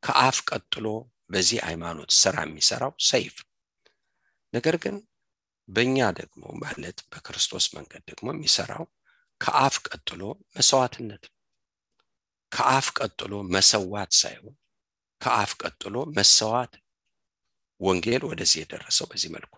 ከአፍ 0.03 0.39
ቀጥሎ 0.51 0.87
በዚህ 1.31 1.59
ሃይማኖት 1.67 2.11
ስራ 2.21 2.37
የሚሰራው 2.45 2.93
ሰይፍ። 3.09 3.35
ነገር 4.53 4.77
ግን 4.85 4.97
በእኛ 5.69 5.99
ደግሞ 6.19 6.43
ማለት 6.63 6.99
በክርስቶስ 7.11 7.67
መንገድ 7.77 8.03
ደግሞ 8.11 8.29
የሚሰራው 8.35 8.85
ከአፍ 9.41 9.75
ቀጥሎ 9.89 10.23
መስዋዕትነት 10.57 11.25
ከአፍ 12.53 12.87
ቀጥሎ 12.99 13.33
መሰዋት 13.55 14.13
ሳይሆን 14.21 14.55
ከአፍ 15.21 15.51
ቀጥሎ 15.63 15.97
መሰዋት። 16.17 16.73
ወንጌል 17.81 18.23
ወደዚህ 18.29 18.59
የደረሰው 18.63 19.07
በዚህ 19.11 19.31
መልኩ 19.35 19.55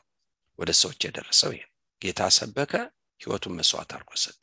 ወደ 0.59 0.71
ሰዎች 0.81 1.01
የደረሰው 1.07 1.51
ይሄ። 1.55 1.63
ጌታ 2.03 2.23
ሰበከ 2.37 2.73
ህይወቱን 3.21 3.57
መስዋዕት 3.59 3.91
አድርጎ 3.95 4.13
ሰጠ። 4.25 4.41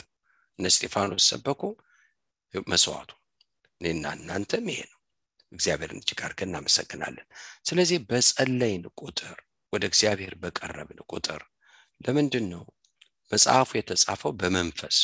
እነ 0.59 0.65
እስጢፋኖስ 0.71 1.25
ሰበኩ 1.31 1.61
መስዋዕቱ። 2.53 3.11
እኔና 3.81 4.05
እናንተም 4.17 4.65
ይሄ 4.71 4.79
ነው። 4.85 4.97
እግዚአብሔርን 5.51 6.01
እጅግ 6.01 6.19
አድርገን 6.25 6.49
እናመሰግናለን። 6.49 7.27
ስለዚህ 7.65 7.99
በጸለይን 8.09 8.83
ቁጥር 9.01 9.37
ወደ 9.73 9.83
እግዚአብሔር 9.91 10.33
በቀረብን 10.41 10.99
ቁጥር 11.11 11.41
ለምንድን 12.01 12.45
ነው 12.53 12.63
መጽሐፉ 13.31 13.69
የተጻፈው? 13.77 14.31
በመንፈስ 14.39 14.97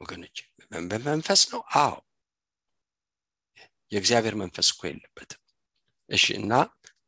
ወገኖች 0.00 0.36
በመንፈስ 0.70 1.42
ነው? 1.52 1.60
አዎ። 1.76 1.94
የእግዚአብሔር 3.92 4.34
መንፈስ 4.40 4.68
እኮ 4.72 4.80
የለበትም። 4.88 5.40
እሺ 6.08 6.24
እና 6.40 6.52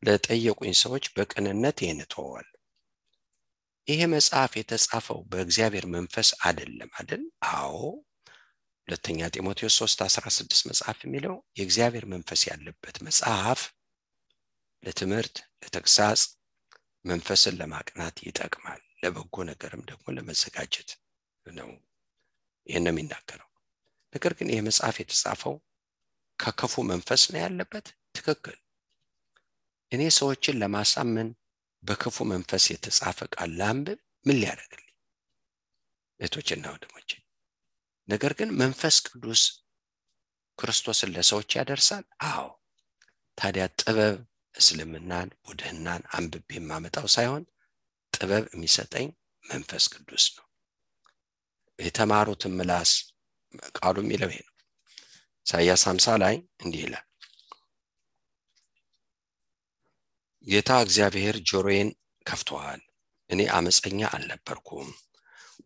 ለጠየቁኝ 0.03 0.73
ሰዎች 0.81 1.05
በቅንነት 1.15 1.77
ይህን 1.83 2.01
ተወዋል 2.13 2.47
ይሄ 3.87 4.01
መጽሐፍ 4.11 4.51
የተጻፈው 4.57 5.19
በእግዚአብሔር 5.31 5.85
መንፈስ 5.93 6.29
አይደለም 6.45 6.89
አይደል? 6.97 7.23
አዎ። 7.53 7.75
ሁለተኛ 8.87 9.19
ጢሞቴዎስ 9.35 9.75
3 9.79 10.01
16 10.07 10.67
መጽሐፍ 10.69 10.97
የሚለው 11.05 11.35
የእግዚአብሔር 11.57 12.05
መንፈስ 12.13 12.41
ያለበት 12.49 12.95
መጽሐፍ 13.07 13.61
ለትምህርት 14.83 15.35
ለተግሳጽ 15.61 16.21
መንፈስን 17.05 17.57
ለማቅናት 17.59 18.15
ይጠቅማል። 18.27 18.81
ለበጎ 19.01 19.35
ነገርም 19.49 19.83
ደግሞ 19.89 20.05
ለመዘጋጀት 20.15 20.89
ነው። 21.45 21.69
ይህን 22.67 22.87
የሚናገረው 22.89 23.46
ነገር 24.13 24.33
ግን 24.37 24.47
ይህ 24.53 24.61
መጽሐፍ 24.67 24.95
የተጻፈው 24.99 25.55
ከክፉ 26.39 26.73
መንፈስ 26.89 27.21
ነው 27.31 27.39
ያለበት? 27.41 27.85
ትክክል። 28.15 28.57
እኔ 29.91 30.01
ሰዎችን 30.17 30.59
ለማሳመን 30.61 31.29
በክፉ 31.83 32.17
መንፈስ 32.33 32.63
የተጻፈ 32.71 33.19
ቃል 33.35 33.51
ላንብብ 33.59 33.99
ምን 34.25 34.37
ሊያደርግልኝ? 34.41 34.83
እህቶችና 36.19 36.65
ወንድሞች 36.73 37.09
ነገር 38.07 38.31
ግን 38.39 38.49
መንፈስ 38.61 38.95
ቅዱስ 39.07 39.41
ክርስቶስን 40.59 41.09
ለሰዎች 41.15 41.49
ያደርሳል? 41.57 42.05
አዎ። 42.27 42.45
ታዲያ 43.37 43.63
ጥበብ 43.79 44.15
እስልምናን 44.55 45.29
ቡድህናን 45.45 46.03
አንብቤ 46.15 46.49
የማመጣው 46.57 47.07
ሳይሆን 47.15 47.43
ጥበብ 48.13 48.43
የሚሰጠኝ 48.53 49.07
መንፈስ 49.43 49.83
ቅዱስ 49.93 50.25
ነው። 50.37 50.45
የተማሩትን 51.79 52.55
ምላስ 52.57 52.91
ቃሉ 53.77 53.95
የሚለው 54.03 54.29
ይሄ 54.31 54.39
ነው። 54.45 54.53
ኢሳያስ 55.45 55.83
50 55.89 56.15
ላይ 56.23 56.35
እንዲህ 56.63 56.81
ይላል። 56.85 57.05
ጌታ 60.47 60.71
እግዚአብሔር 60.83 61.35
ጆሮዬን 61.49 61.89
ከፍተዋል 62.25 62.81
እኔ 63.29 63.41
አመፀኛ 63.55 63.99
አልነበርኩም 64.11 64.89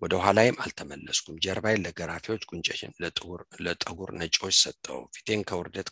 ወደ 0.02 0.14
ኋላይም 0.24 0.60
አልተመለስኩም 0.64 1.36
ጀርባይን 1.46 1.84
ለገራፊዎች 1.86 2.44
ጉንጨሽን 2.50 2.94
ለጠጉር 3.66 4.10
ነጪዎች 4.22 4.56
ሰጠው 4.62 5.02
ፊቴን 5.16 5.42
ከውርደት 5.50 5.90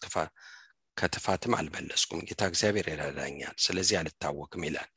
ከትፋትም 0.98 1.54
አልመለስኩም 1.60 2.24
ጌታ 2.30 2.42
እግዚአብሔር 2.52 2.88
ይረዳኛል 2.92 3.56
ስለዚህ 3.66 3.98
አልታወክም 4.00 4.64
ይላል። 4.68 4.90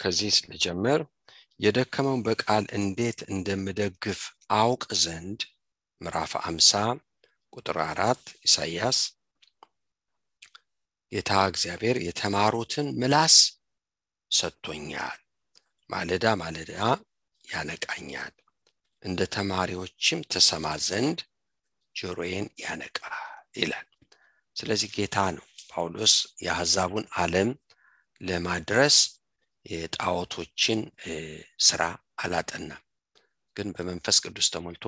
ከዚህ 0.00 0.34
ልጀምር 0.50 1.00
የደከመውን 1.60 2.22
በቃል 2.26 2.64
እንዴት 2.78 3.20
እንደምደግፍ 3.32 4.20
አውቅ 4.58 4.84
ዘንድ 5.02 5.40
ምዕራፍ 6.02 6.32
አምሳ 6.42 6.70
ቁጥር 7.52 7.78
አራት 7.84 8.22
ኢሳያስ 8.46 8.98
ጌታ 11.12 11.32
እግዚአብሔር 11.50 11.96
የተማሩትን 12.02 12.86
ምላስ 13.00 13.34
ሰጥቶኛል። 14.30 15.18
ማለዳ 15.90 16.26
ማለዳ 16.42 16.74
ያነቃኛል። 17.44 18.34
እንደ 19.02 19.20
ተማሪዎችም 19.34 20.20
ተሰማ 20.32 20.66
ዘንድ 20.86 21.18
ጆሮዬን 21.96 22.46
ያነቃል 22.62 23.16
ይላል። 23.58 23.88
ስለዚህ 24.56 24.90
ጌታ 24.96 25.16
ነው 25.36 25.46
ጳውሎስ 25.68 26.14
የአሕዛቡን 26.44 27.06
ዓለም 27.16 27.50
ለማድረስ 28.20 28.96
የጣዖቶችን 29.66 30.80
ስራ 31.66 31.82
አላጠናም። 32.18 32.82
ግን 33.56 33.68
በመንፈስ 33.76 34.16
ቅዱስ 34.24 34.46
ተሞልቶ 34.54 34.84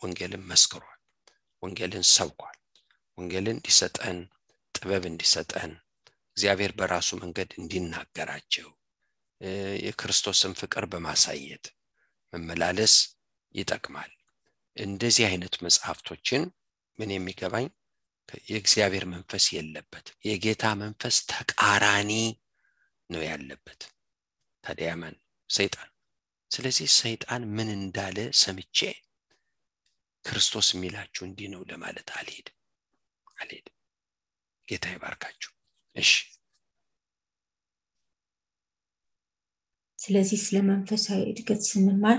ወንጌልን 0.00 0.42
መስክሯል። 0.48 0.98
ወንጌልን 1.62 2.04
ሰብኳል። 2.10 2.56
ወንጌልን 3.18 3.56
እንዲሰጠን 3.56 4.18
ጥበብ 4.74 5.04
እንዲሰጠን 5.10 5.72
እግዚአብሔር 6.36 6.72
በራሱ 6.78 7.08
መንገድ 7.22 7.50
እንዲናገራቸው 7.60 8.68
የክርስቶስን 9.80 10.52
ፍቅር 10.60 10.84
በማሳየት 10.92 11.64
መመላለስ 12.32 12.94
ይጠቅማል። 13.54 14.12
እንደዚህ 14.76 15.24
አይነት 15.28 15.54
መጽሐፍቶችን 15.64 16.42
ምን 16.98 17.10
የሚገባኝ? 17.14 17.66
የእግዚአብሔር 18.48 19.04
መንፈስ 19.12 19.44
የለበት 19.56 20.06
የጌታ 20.28 20.64
መንፈስ 20.80 21.16
ተቃራኒ 21.30 22.12
ነው 23.10 23.22
ያለበት። 23.22 23.80
ታዲያ 24.64 24.90
ማን? 25.00 25.16
ሰይጣን። 25.50 25.90
ስለዚህ 26.50 26.88
ሰይጣን 26.98 27.42
ምን 27.56 27.68
እንዳለ 27.76 28.18
ሰምቼ 28.36 28.78
ክርስቶስ 30.26 30.68
የሚላችሁ 30.74 31.22
እንዲህ 31.26 31.48
ነው 31.52 31.60
ለማለት 31.70 32.08
አልሄድ 32.18 32.48
አልሄድ 33.36 33.66
ጌታ 34.68 34.86
ይባርካችሁ። 34.94 35.50
እሺ። 35.96 36.10
ስለዚህ 39.98 40.38
ስለ 40.44 40.56
መንፈሳዊ 40.68 41.20
እድገት 41.30 41.62
ስንማር 41.68 42.18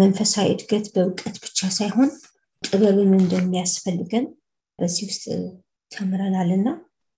መንፈሳዊ 0.00 0.48
እድገት 0.54 0.86
በእውቀት 0.94 1.36
ብቻ 1.44 1.68
ሳይሆን 1.76 2.10
ጥበብም 2.62 3.12
እንደሚያስፈልገን 3.18 4.24
በዚህ 4.78 5.04
ውስጥ 5.10 5.24
ተምረናል 5.90 6.50
እና 6.56 6.68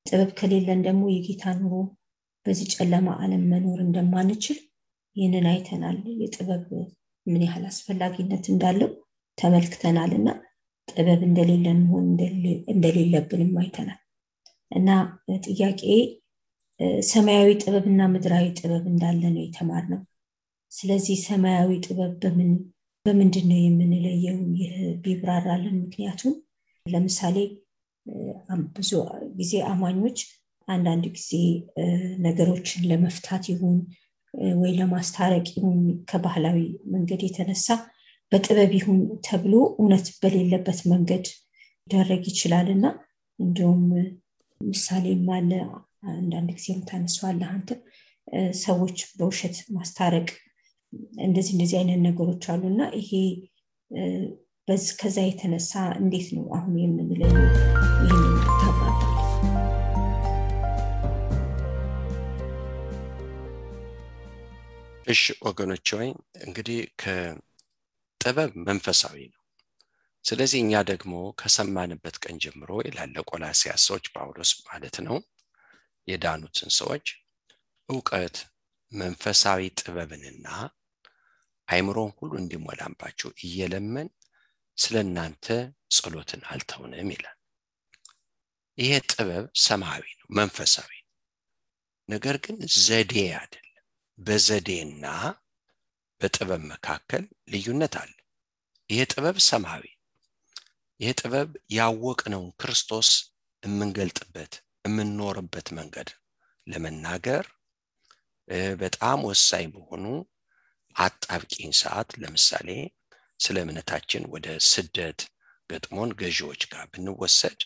ጥበብ 0.06 0.30
ከሌለን 0.38 0.80
ደግሞ 0.86 1.02
የጌታ 1.12 1.54
ኑሮ 1.60 1.74
በዚህ 2.46 2.66
ጨለማ 2.74 3.08
ዓለም 3.20 3.42
መኖር 3.52 3.78
እንደማንችል 3.84 4.58
ይህንን 5.16 5.46
አይተናል። 5.52 5.98
የጥበብ 6.22 6.64
ምን 7.26 7.42
ያህል 7.46 7.64
አስፈላጊነት 7.70 8.44
እንዳለው 8.52 8.90
ተመልክተናል 9.38 10.12
እና 10.18 10.28
ጥበብ 10.88 11.20
እንደሌለን 11.28 11.78
መሆን 11.84 12.06
እንደሌለብንም 12.74 13.54
አይተናል። 13.62 14.00
እና 14.70 14.88
ጥያቄ 15.46 15.82
ሰማያዊ 17.10 17.50
ጥበብ 17.62 17.84
እና 17.92 18.02
ምድራዊ 18.14 18.46
ጥበብ 18.58 18.84
እንዳለ 18.92 19.22
ነው 19.34 19.42
የተማር 19.44 19.84
ነው 19.92 20.00
ስለዚህ 20.72 21.16
ሰማያዊ 21.26 21.70
ጥበብ 21.86 22.12
በምን 22.22 22.50
በምንድን 23.06 23.46
ነው 23.50 23.58
የምንለየው? 23.60 24.38
ይህ 24.54 24.72
ቢብራራልን 25.02 25.76
ምክንያቱም 25.82 26.34
ለምሳሌ 26.86 27.36
ብዙ 28.76 28.90
ጊዜ 29.38 29.52
አማኞች 29.70 30.18
አንዳንድ 30.68 31.04
ጊዜ 31.16 31.30
ነገሮችን 32.26 32.86
ለመፍታት 32.90 33.44
ይሁን 33.52 33.78
ወይ 34.60 34.72
ለማስታረቅ 34.78 35.46
ይሁን 35.54 35.78
ከባህላዊ 36.10 36.58
መንገድ 36.94 37.20
የተነሳ 37.26 37.68
በጥበብ 38.32 38.72
ይሁን 38.76 38.98
ተብሎ 39.26 39.52
እውነት 39.76 40.06
በሌለበት 40.20 40.80
መንገድ 40.92 41.26
ሊደረግ 41.86 42.22
ይችላል። 42.30 42.68
እና 42.74 42.86
እንዲሁም 43.38 43.82
ምሳሌም 44.60 45.26
አለ። 45.36 45.50
አንዳንድ 46.12 46.48
ጊዜ 46.56 46.66
የምታነሷለህ 46.72 47.50
አንተ 47.54 47.70
ሰዎች 48.62 48.98
በውሸት 49.18 49.56
ማስታረቅ 49.76 50.28
እንደዚህ 51.20 51.52
እንደዚህ 51.54 51.76
አይነት 51.80 52.00
ነገሮች 52.06 52.44
አሉ። 52.52 52.62
እና 52.72 52.82
ይሄ 53.00 53.10
ከዛ 55.00 55.16
የተነሳ 55.24 55.72
እንዴት 56.00 56.28
ነው 56.36 56.44
አሁን 56.56 56.74
የምንለየው 56.80 57.44
ይህን 58.04 58.24
ታብራራል 58.54 59.02
እሺ 65.06 65.22
ወገኖች 65.46 65.88
ወይ 65.96 66.08
እንግዲህ 66.46 66.78
ከጥበብ 68.26 68.54
መንፈሳዊ 68.68 69.16
ነው። 69.32 69.42
ስለዚህ 70.24 70.58
እኛ 70.62 70.72
ደግሞ 70.88 71.12
ከሰማንበት 71.40 72.16
ቀን 72.24 72.36
ጀምሮ 72.44 72.70
ይላለ 72.86 73.14
ቆላሲያስ 73.28 73.82
ሰዎች 73.88 74.06
ጳውሎስ 74.14 74.50
ማለት 74.64 74.96
ነው 75.06 75.16
የዳኑትን 76.08 76.70
ሰዎች 76.78 77.04
እውቀት 77.88 78.38
መንፈሳዊ 78.92 79.68
ጥበብንና 79.80 80.46
አይምሮን 81.68 82.10
ሁሉ 82.18 82.32
እንዲሞላባቸው 82.40 83.30
እየለመን 83.44 84.10
ስለ 84.78 84.96
እናንተ 85.06 85.46
ጸሎትን 85.96 86.42
አልተውንም 86.50 87.12
ይላል። 87.14 87.38
ይሄ 88.78 88.92
ጥበብ 89.10 89.46
ሰማያዊ 89.66 90.04
ነው 90.20 90.28
መንፈሳዊ 90.40 90.92
ነገር 92.08 92.38
ግን 92.44 92.58
ዘዴ 92.80 93.14
አይደለም። 93.36 93.86
በዘዴና 94.18 95.06
በጥበብ 96.20 96.62
መካከል 96.72 97.24
ልዩነት 97.52 97.96
አለ 98.02 98.15
ይሄ 98.90 99.00
ጥበብ 99.12 99.36
ሰማያዊ 99.46 99.84
ይሄ 101.00 101.10
ጥበብ 101.20 101.48
ያወቅነውን 101.76 102.50
ክርስቶስ 102.60 103.08
የምንገልጥበት 103.62 104.52
የምንኖርበት 104.84 105.68
መንገድ 105.78 106.08
ለመናገር 106.66 107.44
በጣም 108.82 109.18
ወሳኝ 109.28 109.66
በሆኑ 109.74 110.04
አጣብቂኝ 110.96 111.72
ሰዓት 111.80 112.10
ለምሳሌ 112.22 112.68
ስለ 113.40 113.56
እምነታችን 113.64 114.22
ወደ 114.34 114.46
ስደት 114.68 115.20
ገጥሞን 115.70 116.10
ገዢዎች 116.20 116.62
ጋር 116.72 116.84
ብንወሰድ 116.92 117.60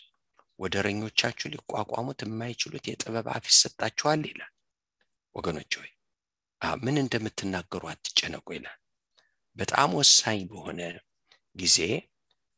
ወደረኞቻችሁ 0.59 1.47
ሊቋቋሙት 1.53 2.19
የማይችሉት 2.25 2.85
የጥበብ 2.89 3.27
አፍ 3.35 3.45
ይሰጣችኋል 3.51 4.23
ይላል። 4.29 4.51
ወገኖች 5.35 5.71
ሆይ 5.79 5.91
ምን 6.81 6.95
እንደምትናገሩ 7.01 7.83
አትጨነቁ 7.91 8.47
ይላል። 8.57 8.77
በጣም 9.55 9.89
ወሳኝ 9.99 10.41
በሆነ 10.51 10.81
ጊዜ 11.55 11.77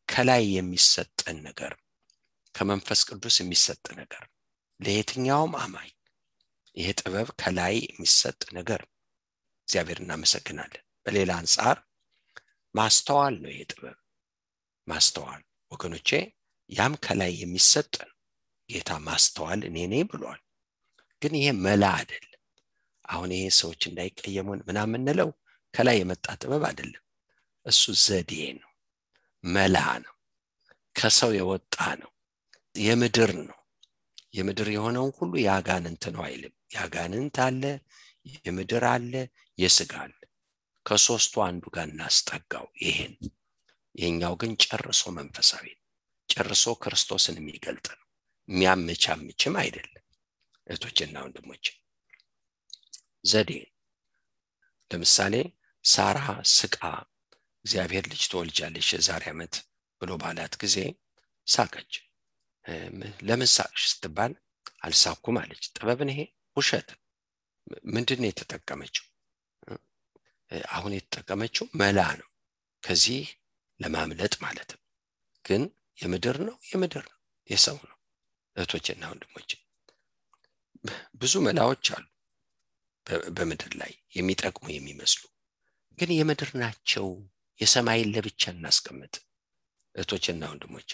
ከላይ 0.10 0.44
የሚሰጠን 0.56 1.38
ነገር 1.48 1.74
ከመንፈስ 2.56 3.02
ቅዱስ 3.10 3.36
የሚሰጥ 3.42 3.86
ነገር 4.00 4.24
ለየትኛውም 4.80 5.54
አማኝ 5.62 5.92
ይሄ 6.78 6.88
ጥበብ 7.00 7.28
ከላይ 7.42 7.76
የሚሰጥ 7.86 8.42
ነገር። 8.58 8.82
እግዚአብሔር 9.68 10.00
እናመሰግናለን። 10.04 10.84
በሌላ 11.06 11.32
አንጻር 11.42 11.78
ማስተዋል 12.76 13.36
ነው 13.44 13.50
ይሄ 13.54 13.62
ጥበብ። 13.72 13.98
ማስተዋል 14.88 15.42
ወገኖቼ 15.72 16.10
ያም 16.70 16.94
ከላይ 17.06 17.32
የሚሰጥ 17.42 17.94
ጌታ 18.70 18.92
ማስተዋል 19.08 19.62
እኔ 19.70 19.78
ነኝ 19.92 20.04
ብሏል። 20.12 20.42
ግን 21.22 21.34
ይሄ 21.40 21.48
መላ 21.66 21.84
አይደለም። 22.00 22.30
አሁን 23.06 23.30
ይሄ 23.36 23.46
ሰዎች 23.60 23.82
እንዳይቀየሙን 23.90 24.60
ምናምን 24.68 24.94
ምንለው 24.98 25.30
ከላይ 25.74 25.98
የመጣ 26.00 26.26
ጥበብ 26.42 26.64
አይደለም። 26.70 27.04
እሱ 27.66 27.84
ዘዴ 28.04 28.32
ነው 28.60 28.70
መላ 29.44 29.78
ነው። 30.04 30.14
ከሰው 30.96 31.32
የወጣ 31.38 31.76
ነው። 32.02 32.12
የምድር 32.76 33.32
ነው። 33.44 33.60
የምድር 34.34 34.68
የሆነውን 34.74 35.12
ሁሉ 35.18 35.34
የአጋንንት 35.42 36.04
ነው 36.14 36.22
አይልም። 36.28 36.54
የአጋንንት 36.74 37.38
አለ 37.46 37.64
የምድር 38.46 38.84
አለ 38.92 39.14
የስጋ 39.58 39.94
አለ። 40.04 40.14
ከሶስቱ 40.86 41.34
አንዱ 41.46 41.64
ጋር 41.76 41.86
እናስጠጋው 41.90 42.68
ይሄን። 42.84 43.14
ይሄኛው 43.96 44.34
ግን 44.42 44.52
ጨርሶ 44.64 45.04
መንፈሳዊ 45.18 45.66
ጨርሶ 46.30 46.66
ክርስቶስን 46.84 47.36
የሚገልጥ 47.40 47.88
ነው። 47.94 48.08
የሚያመቻምችም 48.48 49.56
አይደለም። 49.62 50.04
እህቶችና 50.68 51.16
ወንድሞች 51.26 51.66
ዘዴ 53.26 53.52
ለምሳሌ 54.92 55.36
ሳራ 55.86 56.20
ስቃ 56.54 56.80
እግዚአብሔር 57.66 58.06
ልጅ 58.12 58.24
ትወልጃለሽ 58.32 58.88
የዛሬ 58.94 59.24
ዓመት 59.32 59.54
ብሎ 60.02 60.12
ባላት 60.22 60.54
ጊዜ 60.64 60.78
ሳቀች። 61.48 61.94
ለምን 63.28 63.50
ሳቅሽ 63.54 63.84
ስትባል 63.92 64.34
አልሳኩም 64.84 65.38
አለች። 65.42 65.64
ጥበብን 65.76 66.12
ይሄ 66.14 66.20
ውሸት 66.58 66.90
ምንድን 67.94 68.22
የተጠቀመችው? 68.28 69.06
አሁን 70.72 70.92
የተጠቀመችው 70.96 71.66
መላ 71.82 72.00
ነው። 72.22 72.30
ከዚህ 72.84 73.24
ለማምለጥ 73.80 74.34
ማለት 74.44 74.70
ነው። 74.76 74.82
ግን 75.46 75.62
የምድር 76.00 76.38
ነው 76.48 76.56
የምድር 76.72 77.06
ነው 77.10 77.20
የሰው 77.50 77.78
ነው። 77.84 77.98
እህቶችና 78.56 79.04
ወንድሞች 79.12 79.52
ብዙ 81.16 81.34
መላዎች 81.46 81.86
አሉ 81.96 82.06
በምድር 83.36 83.72
ላይ 83.82 83.94
የሚጠቅሙ 84.18 84.66
የሚመስሉ። 84.72 85.24
ግን 85.98 86.10
የምድር 86.16 86.52
ናቸው 86.62 87.08
የሰማይን 87.60 88.12
ለብቻ 88.14 88.44
እናስቀምጥ። 88.54 89.14
እህቶችና 89.96 90.44
ወንድሞች 90.52 90.90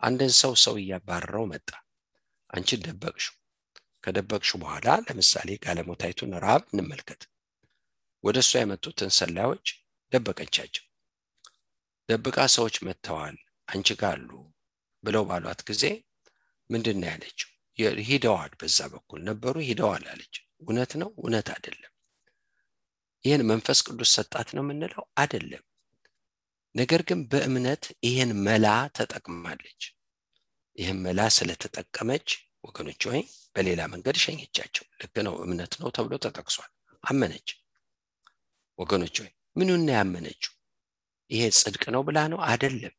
አንድን 0.00 0.32
ሰው 0.40 0.52
ሰው 0.62 0.74
እያባረረው 0.80 1.44
መጣ። 1.52 1.68
አንቺን 2.50 2.82
ደበቅሽው። 2.86 3.34
ከደበቅሹ 4.04 4.50
በኋላ 4.62 4.88
ለምሳሌ 5.06 5.50
ጋለሞታይቱን 5.64 6.34
ረሃብ 6.42 6.64
እንመልከት። 6.72 7.22
ወደ 8.24 8.36
እሷ 8.44 8.52
የመጡትን 8.60 9.10
ሰላዮች 9.18 9.66
ደበቀቻቸው። 10.12 10.84
ደብቃ 12.08 12.38
ሰዎች 12.54 12.76
መጥተዋል 12.86 13.36
አንቺ 13.68 13.88
ጋር 14.02 14.18
ብለው 15.04 15.22
ባሏት 15.28 15.60
ጊዜ 15.68 15.84
ምንድን 16.70 16.96
ነው 17.00 17.08
ያለችው? 17.12 17.48
ሂደዋል 18.08 18.52
በዛ 18.60 18.78
በኩል 18.92 19.20
ነበሩ 19.28 19.54
ሂደዋል 19.68 20.04
አለች። 20.12 20.34
እውነት 20.62 20.92
ነው 21.00 21.10
እውነት 21.18 21.48
አይደለም። 21.54 21.92
ይህን 23.24 23.42
መንፈስ 23.50 23.78
ቅዱስ 23.86 24.10
ሰጣት 24.16 24.48
ነው 24.56 24.62
የምንለው? 24.64 25.04
አይደለም 25.16 25.64
ነገር 26.76 27.00
ግን 27.08 27.20
በእምነት 27.30 27.84
ይህን 28.06 28.32
መላ 28.46 28.66
ተጠቅማለች። 28.96 29.82
ይህን 30.78 30.98
መላ 31.04 31.20
ስለተጠቀመች 31.36 32.28
ወገኖች 32.64 33.02
ወይ 33.10 33.20
በሌላ 33.56 33.80
መንገድ 33.92 34.16
ሸኘቻቸው 34.24 34.84
ልክ 35.00 35.16
ነው 35.26 35.34
እምነት 35.44 35.72
ነው 35.80 35.88
ተብሎ 35.96 36.14
ተጠቅሷል። 36.24 36.70
አመነች። 37.04 37.48
ወገኖች 38.78 39.16
ወይ 39.22 39.30
ምኑና 39.56 39.88
ያመነችው? 39.98 40.52
ይሄ 41.30 41.42
ጽድቅ 41.60 41.84
ነው 41.94 42.02
ብላ 42.08 42.18
ነው? 42.32 42.40
አይደለም። 42.48 42.94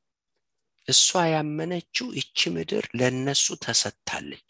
እሷ 0.88 1.06
ያመነችው 1.34 2.08
ይቺ 2.20 2.50
ምድር 2.56 2.86
ለነሱ 3.00 3.46
ተሰጥታለች። 3.66 4.50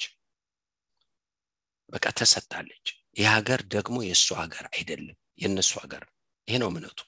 በቃ 1.90 2.06
ተሰጥታለች። 2.20 2.86
ይህ 3.20 3.28
ሀገር 3.36 3.60
ደግሞ 3.76 3.98
የእሱ 4.06 4.28
ሀገር 4.42 4.66
አይደለም 4.72 5.18
የእነሱ 5.42 5.72
ሀገር 5.84 6.04
ይሄ 6.48 6.58
ነው 6.62 6.70
እምነቱ። 6.72 7.00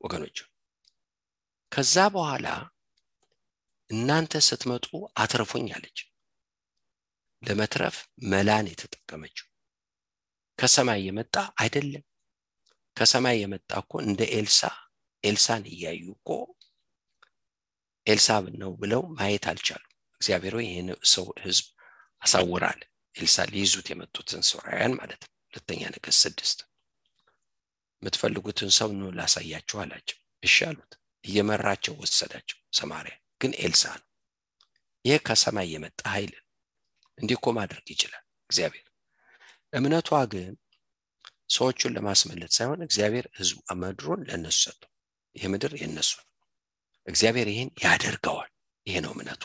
ወገኖች 0.00 0.38
ከዛ 1.72 1.96
በኋላ 2.14 2.46
እናንተ 3.90 4.40
ስትመጡ 4.46 4.86
አትርፉኝ 5.16 5.66
አለች። 5.76 5.98
ለመትረፍ 7.42 7.96
መላን 8.32 8.66
የተጠቀመችው 8.70 9.46
ከሰማይ 10.58 11.00
የመጣ 11.06 11.34
አይደለም። 11.62 12.04
ከሰማይ 12.96 13.36
የመጣ 13.42 13.70
እኮ 13.82 13.92
እንደ 14.04 14.20
ኤልሳ 14.36 14.60
ኤልሳን 15.24 15.64
እያዩ 15.72 16.04
እኮ 16.16 16.28
ኤልሳ 18.06 18.28
ነው 18.62 18.72
ብለው 18.80 19.02
ማየት 19.16 19.44
አልቻሉ 19.50 19.82
እግዚአብሔር 20.20 20.54
ይህን 20.62 20.88
ሰው 21.14 21.26
ህዝብ 21.44 21.66
አሳውራል። 22.22 22.80
ኤልሳ 23.14 23.36
ሊይዙት 23.52 23.86
የመጡትን 23.90 24.42
ሶራውያን 24.50 24.94
ማለት 25.00 25.20
ነው። 25.24 25.32
ሁለተኛ 25.48 25.82
ነገስት 25.94 26.20
ስድስት 26.24 26.58
የምትፈልጉትን 28.02 28.70
ሰው 28.78 28.90
ኑ 28.98 29.10
ላሳያችሁ 29.18 29.78
አላቸው። 29.82 30.18
እሺ 30.42 30.56
አሉት 30.68 30.92
እየመራቸው 31.24 31.94
ወሰዳቸው 32.00 32.58
ሰማሪያ 32.72 33.14
ግን 33.40 33.52
ኤልሳ 33.60 33.84
ነው። 33.98 34.06
ይህ 35.04 35.18
ከሰማይ 35.26 35.68
የመጣ 35.72 36.00
ኃይል 36.12 36.32
እንዲህ 37.18 37.36
እኮ 37.38 37.46
ማድረግ 37.56 37.86
ይችላል 37.92 38.24
እግዚአብሔር። 38.50 38.86
እምነቷ 39.72 40.10
ግን 40.32 40.52
ሰዎቹን 41.52 41.94
ለማስመለጥ 41.96 42.50
ሳይሆን 42.56 42.80
እግዚአብሔር 42.86 43.26
ህዝቡ 43.38 43.58
ምድሩን 43.80 44.20
ለእነሱ 44.28 44.58
ሰጥቶ 44.64 44.82
ይህ 45.36 45.46
ምድር 45.52 45.72
የእነሱ 45.78 46.10
እግዚአብሔር 47.06 47.48
ይህን 47.52 47.70
ያደርገዋል። 47.84 48.50
ይሄ 48.86 48.96
ነው 49.04 49.12
እምነቱ። 49.14 49.42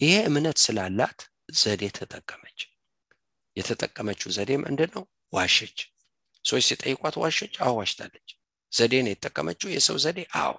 ይሄ 0.00 0.14
እምነት 0.28 0.58
ስላላት 0.64 1.20
ዘዴ 1.58 1.84
ተጠቀመች። 1.96 2.58
የተጠቀመችው 3.56 4.28
ዘዴ 4.36 4.50
ምንድን 4.64 4.90
ነው 4.96 5.04
ዋሸች። 5.32 5.78
ሰዎች 6.44 6.64
ሲጠይቋት 6.68 7.14
ዋሸች 7.22 7.54
አዎ 7.64 7.72
ዋሽታለች 7.78 8.28
ዘዴ 8.72 8.94
ነው 9.04 9.12
የተጠቀመችው? 9.12 9.68
የሰው 9.74 9.96
ዘዴ? 10.04 10.18
አዎ። 10.40 10.54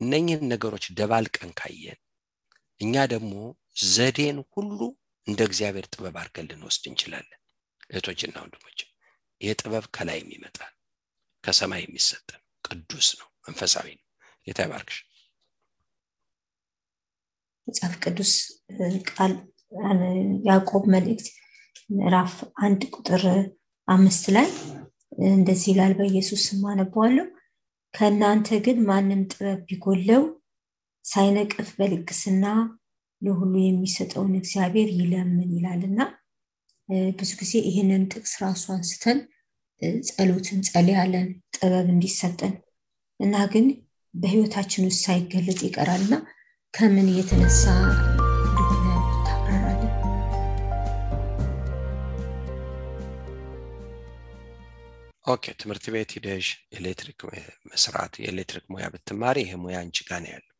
እነኝህን 0.00 0.48
ነገሮች 0.52 0.84
ደባልቀን 0.98 1.50
ካየን 1.58 1.98
እኛ 2.80 2.94
ደግሞ 3.12 3.32
ዘዴን 3.94 4.38
ሁሉ 4.52 4.78
እንደ 5.26 5.40
እግዚአብሔር 5.48 5.86
ጥበብ 5.92 6.16
አድርገን 6.20 6.48
ልንወስድ 6.50 6.84
እንችላለን። 6.90 7.40
እህቶችና 7.90 8.36
ወንድሞች 8.44 8.78
ይህ 9.40 9.54
ጥበብ 9.60 9.84
ከላይ 9.94 10.18
የሚመጣል 10.20 10.72
ከሰማይ 11.44 11.82
የሚሰጠን 11.84 12.40
ቅዱስ 12.64 13.08
ነው 13.18 13.28
መንፈሳዊ 13.44 13.86
ነው። 13.94 14.04
ጌታ 14.46 14.60
ይባርክሽ። 14.66 14.98
መጽሐፍ 17.68 17.94
ቅዱስ 18.04 18.32
ቃል 19.10 19.32
ያዕቆብ 20.46 20.84
መልእክት 20.94 21.28
ምዕራፍ 21.90 22.34
አንድ 22.64 22.82
ቁጥር 22.94 23.22
አምስት 23.88 24.24
ላይ 24.36 24.48
እንደዚህ 25.30 25.68
ይላል 25.72 25.92
በኢየሱስ 25.98 26.42
ስም 26.46 26.62
አነበዋለሁ 26.70 27.26
ከእናንተ 27.94 28.48
ግን 28.64 28.78
ማንም 28.88 29.20
ጥበብ 29.32 29.60
ቢጎለው 29.68 30.22
ሳይነቅፍ 31.04 31.68
በልግስና 31.78 32.44
ለሁሉ 33.22 33.54
የሚሰጠውን 33.60 34.34
እግዚአብሔር 34.40 34.88
ይለምን 34.98 35.50
ይላልና። 35.56 36.00
ብዙ 37.18 37.30
ጊዜ 37.40 37.52
ይህንን 37.68 38.02
ጥቅስ 38.12 38.32
ራሱ 38.42 38.64
አንስተን 38.74 39.20
ጸሎት 40.08 40.46
እንጸልያለን 40.52 41.28
ጥበብ 41.56 41.88
እንዲሰጠን 41.94 42.54
እና 43.20 43.44
ግን 43.54 43.66
በህይወታችን 44.14 44.86
ውስጥ 44.88 45.02
ሳይገለጥ 45.06 45.60
ይቀራልና 45.68 46.14
ከምን 46.74 47.08
የተነሳ 47.16 47.62
Okay 55.24 55.44
ትምህርት 55.60 55.84
ቤት 55.92 56.10
ሂደሽ 56.16 56.46
ኤሌክትሪክ 56.78 57.20
መስራት 57.70 58.14
የኤሌክትሪክ 58.20 58.64
ሙያ 58.72 58.86
ብትማሪ 58.94 59.36
ይሄ 59.44 59.52
ሙያ 59.62 59.76
አንቺ 59.82 59.98
ጋ 60.08 60.18
ነው 60.22 60.30
ያለው። 60.32 60.50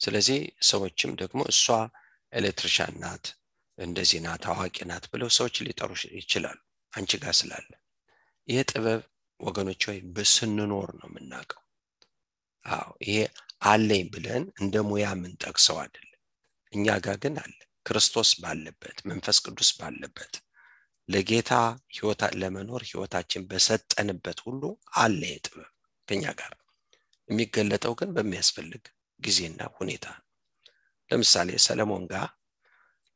ስለዚህ 0.00 0.38
ሰዎችም 0.70 1.12
ደግሞ 1.20 1.40
እሷ 1.52 1.64
electrician 2.32 2.94
ናት 3.02 3.26
እንደዚህ 3.78 4.20
ናት 4.26 4.42
አዋቂ 4.50 4.76
ናት 4.90 5.04
ብለው 5.12 5.30
ሰዎች 5.38 5.54
ሊጠሩ 5.66 5.90
ይችላሉ። 6.18 6.58
አንቺ 6.92 7.20
ጋር 7.22 7.34
ስላለ። 7.40 7.70
ይሄ 8.48 8.58
ጥበብ 8.70 9.00
ወገኖች 9.40 9.82
ወይ 9.90 9.98
በስንኖር 10.14 10.90
ነው 11.00 11.08
የምናውቀው። 11.10 11.62
አዎ 12.64 12.90
ይሄ 13.06 13.18
አለኝ 13.68 14.04
ብለን 14.12 14.44
እንደ 14.60 14.76
ሙያ 14.88 15.08
የምንጠቅሰው 15.14 15.76
አይደለም። 15.82 16.20
እኛ 16.72 16.86
ጋር 17.06 17.16
ግን 17.22 17.36
አለ። 17.44 17.56
ክርስቶስ 17.86 18.30
ባለበት 18.42 18.98
መንፈስ 19.10 19.38
ቅዱስ 19.46 19.70
ባለበት 19.78 20.34
ለጌታ 21.10 21.52
ህይወታ 21.94 22.22
ለመኖር 22.40 22.82
ህይወታችን 22.88 23.46
በሰጠንበት 23.50 24.38
ሁሉ 24.46 24.62
አለ 24.96 25.22
ጥበብ 25.44 25.70
ከኛ 26.08 26.24
ጋር። 26.40 26.52
የሚገለጠው 27.28 27.92
ግን 28.00 28.10
በሚያስፈልግ 28.16 28.84
ጊዜና 29.20 29.60
ሁኔታ 29.78 30.06
ለምሳሌ 31.10 31.50
ሰለሞን 31.66 32.04
ጋር 32.12 32.28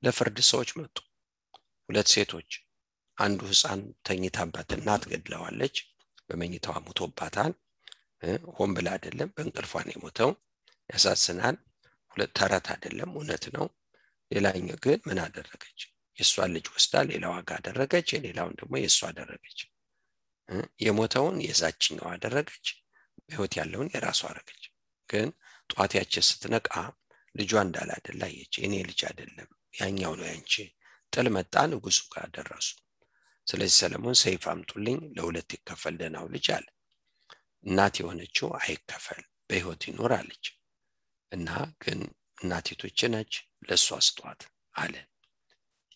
ለፍርድ 0.03 0.39
ሰዎች 0.51 0.71
መጡ። 0.79 0.97
ሁለት 1.89 2.09
ሴቶች 2.15 2.51
አንዱ 3.19 3.41
ህፃን 3.51 3.81
ተኝታባት 4.07 4.71
እናት 4.77 5.03
ገድለዋለች 5.13 5.77
በመኝታዋ 6.29 6.77
ሙቶባታል 6.87 7.53
ሆን 8.57 8.71
ብላ 8.77 8.89
አይደለም 8.97 9.33
በእንቅልፏን 9.35 9.91
የሞተው። 9.93 10.31
ያሳዝናል። 10.91 11.57
ሁለት 12.13 12.33
ተረት 12.39 12.67
አይደለም 12.75 13.11
እውነት 13.15 13.45
ነው። 13.57 13.67
ሌላኛው 14.31 14.79
ግን 14.85 14.99
ምን 15.07 15.19
አደረገች 15.25 15.81
የእሷን 16.19 16.53
ልጅ 16.57 16.67
ወስዳ 16.73 17.03
ሌላዋ 17.11 17.37
ጋር 17.49 17.59
አደረገች 17.61 18.09
የሌላውን 18.15 18.57
ደግሞ 18.61 18.75
የእሷ 18.81 19.01
አደረገች። 19.11 19.61
የሞተውን 20.85 21.37
የዛችኛው 21.45 22.09
አደረገች 22.13 22.67
በህይወት 23.21 23.53
ያለውን 23.59 23.91
የራሷ 23.93 24.21
አረገች 24.31 24.65
ግን 25.09 25.29
ጠዋት 25.71 25.93
ስትነቃ 26.29 26.71
ልጇ 27.35 27.53
እንዳላደላ 27.63 28.23
አየች 28.29 28.55
እኔ 28.65 28.75
ልጅ 28.89 29.01
አይደለም 29.09 29.49
ያኛው 29.75 30.13
ነው 30.19 30.27
ያንቺ። 30.31 30.55
ጥል 31.13 31.27
መጣ 31.37 31.55
ንጉሱ 31.71 32.01
ጋር 32.15 32.27
ደረሱ። 32.37 32.69
ስለዚህ 33.47 33.77
ሰለሞን 33.81 34.17
ሰይፍ 34.23 34.45
አምጡልኝ 34.53 34.99
ለሁለት 35.17 35.51
ይከፈል 35.57 35.95
ደናው 36.01 36.27
ልጅ 36.35 36.47
አለ። 36.57 36.67
እናት 37.65 37.95
የሆነችው 38.01 38.49
አይከፈል 38.61 39.21
በህይወት 39.49 39.83
ይኖር 39.89 40.13
አለች። 40.19 40.47
እና 41.33 41.49
ግን 41.83 42.01
እናቲቶች 42.39 43.01
ነች 43.15 43.33
ለእሷ 43.69 43.99
ስጧት 44.07 44.41
አለ 44.75 44.95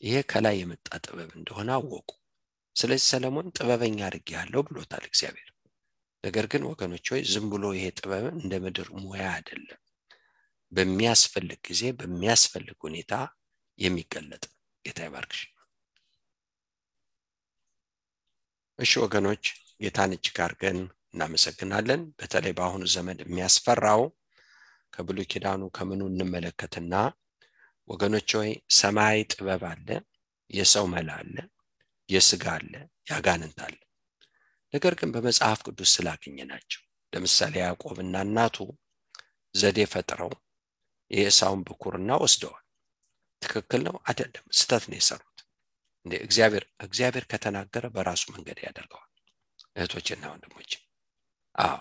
ይሄ 0.03 0.17
ከላይ 0.31 0.57
የመጣ 0.59 0.89
ጥበብ 1.05 1.31
እንደሆነ 1.39 1.71
አወቁ። 1.77 2.09
ስለዚህ 2.77 3.07
ሰለሞን 3.11 3.47
ጥበበኛ 3.57 3.99
አድርግ 4.09 4.29
ያለው 4.37 4.63
ብሎታል 4.69 5.05
እግዚአብሔር። 5.09 5.49
ነገር 6.25 6.47
ግን 6.53 6.63
ወገኖች 6.71 7.07
ሆይ 7.13 7.23
ዝም 7.33 7.47
ብሎ 7.53 7.65
ይሄ 7.77 7.87
ጥበብን 7.99 8.37
እንደ 8.41 8.55
ምድር 8.65 8.89
ሙያ 9.01 9.27
አይደለም። 9.35 9.81
በሚያስፈልግ 10.73 11.61
ጊዜ 11.69 11.83
በሚያስፈልግ 11.99 12.79
ሁኔታ 12.87 13.13
የሚገለጥ 13.79 14.45
ጌታ 14.85 15.01
ይባርክሽ። 15.07 15.41
እሺ 18.79 18.93
ወገኖች 19.05 19.45
ጌታን 19.83 20.13
እጅግ 20.17 20.37
አድርገን 20.45 20.79
እናመሰግናለን። 21.13 22.01
በተለይ 22.19 22.53
በአሁኑ 22.59 22.85
ዘመን 22.95 23.19
የሚያስፈራው 23.23 24.03
ከብሉይ 24.93 25.27
ኪዳኑ 25.33 25.63
ከምኑ 25.77 26.03
እንመለከትና 26.11 26.95
ወገኖች 27.89 28.31
ሆይ 28.39 28.51
ሰማያዊ 28.79 29.21
ጥበብ 29.33 29.63
አለ 29.71 29.89
የሰው 30.51 30.87
መላ 30.93 31.11
አለ 31.21 31.37
የስጋ 32.09 32.45
አለ 32.57 32.73
ያጋንንት 33.11 33.59
አለ። 33.67 33.77
ነገር 34.75 34.95
ግን 35.01 35.11
በመጽሐፍ 35.15 35.59
ቅዱስ 35.67 35.91
ስላገኘ 35.97 36.39
ናቸው 36.51 36.83
ለምሳሌ 37.13 37.55
ያዕቆብና 37.63 38.17
እናቱ 38.27 38.57
ዘዴ 39.55 39.79
ፈጥረው 39.93 40.33
የኤሳውን 41.11 41.61
ብኩርና 41.69 42.11
ወስደዋል። 42.23 42.65
ትክክል 43.43 43.81
ነው? 43.87 43.97
አይደለም። 44.05 44.45
ስተት 44.59 44.85
ነው 44.91 44.97
የሰሩት። 44.99 45.25
እግዚአብሔር 46.23 46.65
እግዚአብሔር 46.85 47.25
ከተናገረ 47.31 47.85
በራሱ 47.95 48.23
መንገድ 48.35 48.59
ያደርገዋል። 48.65 49.05
እህቶችና 49.77 50.23
ወንድሞች 50.33 50.71
አዎ። 51.59 51.79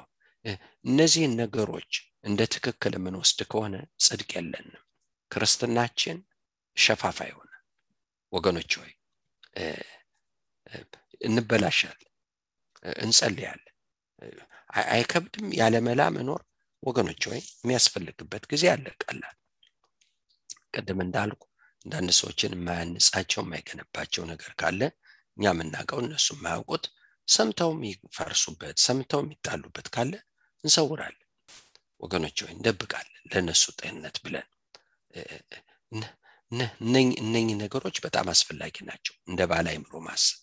እነዚህን 0.85 1.33
ነገሮች 1.41 1.91
እንደ 2.23 2.41
ትክክል 2.53 2.93
የምንወስድ 2.97 3.39
ከሆነ 3.51 3.75
ጽድቅ 4.05 4.29
የለንም 4.37 4.83
ክርስትናችን 5.31 6.17
ሸፋፋ 6.77 7.19
የሆነ 7.29 7.51
ወገኖች 8.33 8.71
ሆይ 8.79 8.91
እንበላሻለን 11.27 12.11
እንጸልያለን። 12.99 13.73
አይከብድም? 14.91 15.47
ያለ 15.59 15.75
መላ 15.87 16.01
መኖር 16.15 16.41
ወገኖች 16.83 17.21
ወይ 17.29 17.39
የሚያስፈልግበት 17.55 18.43
ጊዜ 18.51 18.63
አለ። 18.73 18.85
ቀላል 19.03 19.35
ቅድም 20.73 20.99
እንዳልኩ 21.05 21.41
አንዳንድ 21.85 22.11
ሰዎችን 22.19 22.55
የማያንጻቸው 22.55 23.41
የማይገነባቸው 23.43 24.23
ነገር 24.31 24.51
ካለ 24.59 24.81
እኛ 25.37 25.45
የምናውቀው 25.51 25.99
እነሱ 26.03 26.27
የማያውቁት 26.35 26.85
ሰምተው 27.27 27.71
የሚፈርሱበት 27.75 28.77
ሰምተው 28.85 29.21
የሚጣሉበት 29.23 29.87
ካለ 29.95 30.13
እንሰውራለን። 30.63 31.23
ወገኖች 32.03 32.37
ወይ 32.43 32.51
እንደብቃለን 32.55 33.23
ለእነሱ 33.31 33.63
ጤንነት 33.79 34.17
ብለን 34.25 34.47
እነኚህ 37.21 37.55
ነገሮች 37.61 37.97
በጣም 38.05 38.27
አስፈላጊ 38.33 38.75
ናቸው። 38.87 39.15
እንደ 39.27 39.41
ባለ 39.51 39.65
አይምሮ 39.73 39.93
ማሰብ 40.05 40.37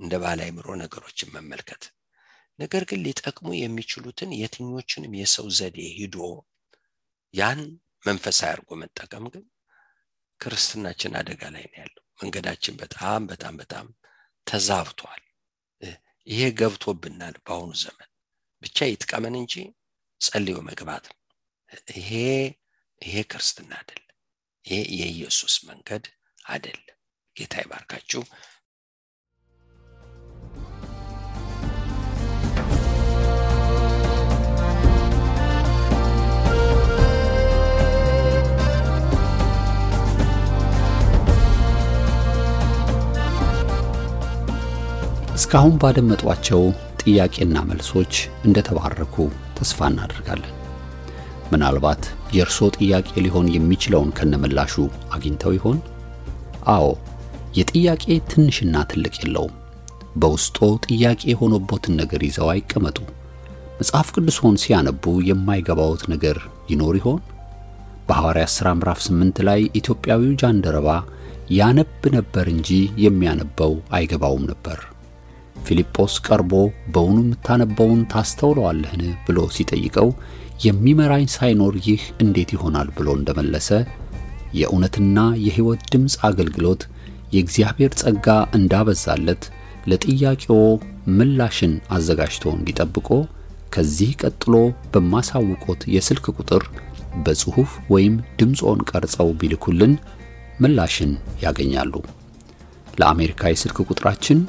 እንደ 0.00 0.14
ባለ 0.22 0.38
አይምሮ 0.46 0.68
ነገሮችን 0.82 1.32
መመልከት። 1.34 1.82
ነገር 2.58 2.82
ግን 2.90 3.00
ሊጠቅሙ 3.04 3.48
የሚችሉትን 3.58 4.30
የትኞችንም 4.38 5.12
የሰው 5.20 5.46
ዘዴ 5.58 5.78
ሂዶ 5.98 6.16
ያን 7.34 7.60
መንፈሳዊ 8.04 8.50
አድርጎ 8.52 8.70
መጠቀም 8.82 9.24
ግን 9.32 9.44
ክርስትናችን 10.40 11.16
አደጋ 11.20 11.42
ላይ 11.54 11.64
ነው 11.66 11.78
ያለው። 11.80 12.04
መንገዳችን 12.18 12.74
በጣም 12.80 13.22
በጣም 13.30 13.54
በጣም 13.62 13.86
ተዛብቷል። 14.46 15.22
ይሄ 16.26 16.42
ገብቶብናል 16.58 17.36
በአሁኑ 17.44 17.72
ዘመን። 17.82 18.08
ብቻ 18.62 18.78
ይጥቀመን 18.90 19.34
እንጂ 19.40 19.54
ጸልዮ 20.20 20.56
መግባት 20.68 21.04
ይሄ 21.94 22.10
ይሄ 23.02 23.16
ክርስትና 23.30 23.72
አይደለም። 23.80 24.06
ይሄ 24.64 24.78
የኢየሱስ 24.98 25.54
መንገድ 25.68 26.04
አይደለም። 26.46 26.96
ጌታ 27.36 27.54
ይባርካችሁ። 27.62 28.22
እስካሁን 45.36 45.76
ባደመጧቸው 45.82 46.62
ጥያቄና 47.02 47.58
መልሶች 47.68 48.14
እንደተባረኩ 48.44 49.14
ተስፋ 49.58 49.88
እናደርጋለን። 49.92 50.56
ምናልባት 51.52 52.02
የእርሶ 52.34 52.68
ጥያቄ 52.76 53.08
ሊሆን 53.24 53.46
የሚችለውን 53.54 54.10
ከነምላሹ 54.18 54.74
አግኝተው 55.14 55.52
ይሆን? 55.56 55.78
አዎ፣ 56.74 56.86
የጥያቄ 57.58 58.04
ትንሽና 58.30 58.76
ትልቅ 58.90 59.14
የለውም። 59.20 59.54
በውስጦ 60.16 60.58
ጥያቄ 60.86 61.20
የሆነቦትን 61.30 61.94
ነገር 62.00 62.20
ይዘው 62.26 62.48
አይቀመጡ። 62.52 62.98
መጽሐፍ 63.78 64.08
ቅዱስን 64.14 64.56
ሲያነቡ 64.62 65.04
የማይገባዎት 65.28 66.02
ነገር 66.12 66.38
ይኖር 66.72 66.94
ይሆን? 67.00 67.20
በሐዋርያት 68.08 68.52
ሥራ 68.56 68.68
ምዕራፍ 68.78 69.00
8 69.06 69.42
ላይ 69.48 69.60
ኢትዮጵያዊው 69.80 70.32
ጃንደረባ 70.40 70.88
ያነብ 71.50 72.02
ነበር 72.16 72.46
እንጂ 72.54 72.70
የሚያነበው 73.04 73.72
አይገባውም 73.96 74.44
ነበር። 74.50 74.78
ፊልጶስ 75.66 76.14
ቀርቦ 76.26 76.52
በውኑ 76.92 77.16
የምታነበውን 77.22 78.00
ታስተውለዋለህን 78.12 79.02
ብሎ 79.26 79.38
ሲጠይቀው 79.56 80.08
የሚመራኝ 80.60 81.24
ሳይኖር 81.34 81.74
ይህ 81.86 82.02
እንዴት 82.22 82.50
ይሆናል 82.56 82.88
ብሎ 82.96 83.08
እንደመለሰ 83.18 83.68
የእውነትና 84.54 85.18
የሕይወት 85.44 85.82
ድምፅ 85.92 86.14
አገልግሎት 86.28 86.82
የእግዚአብሔር 87.34 87.92
ጸጋ 88.00 88.26
እንዳበዛለት 88.58 89.42
ለጥያቄዎ 89.90 90.56
ምላሽን 91.18 91.74
አዘጋጅቶ 91.96 92.44
እንዲጠብቆ 92.56 93.08
ከዚህ 93.74 94.10
ቀጥሎ 94.22 94.54
በማሳውቆት 94.92 95.82
የስልክ 95.94 96.26
ቁጥር 96.36 96.64
በጽሑፍ 97.24 97.70
ወይም 97.92 98.16
ድምፆን 98.40 98.80
ቀርጸው 98.90 99.28
ቢልኩልን 99.40 99.94
ምላሽን 100.60 101.12
ያገኛሉ። 101.44 101.94
ለአሜሪካ 103.00 103.50
የስልክ 103.52 103.78
ቁጥራችን 103.86 104.40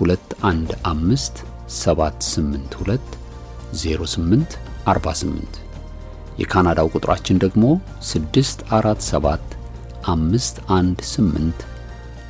215 0.00 1.44
782 1.76 3.16
08 3.76 4.58
48 4.90 5.58
የካናዳው 6.40 6.90
ቁጥራችን 6.94 7.40
ደግሞ 7.44 7.64
647 8.06 9.56
518 10.06 11.64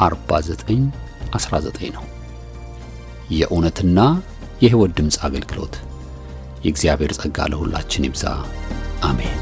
49 0.00 0.88
19 1.34 1.92
ነው። 1.96 2.04
የእውነትና 3.32 3.98
የሕይወት 4.62 4.92
ድምፅ 4.98 5.18
አገልግሎት 5.26 5.74
የእግዚአብሔር 6.64 7.12
ጸጋ 7.18 7.46
ለሁላችን 7.52 8.06
ይብዛ። 8.08 8.24
አሜን። 9.02 9.38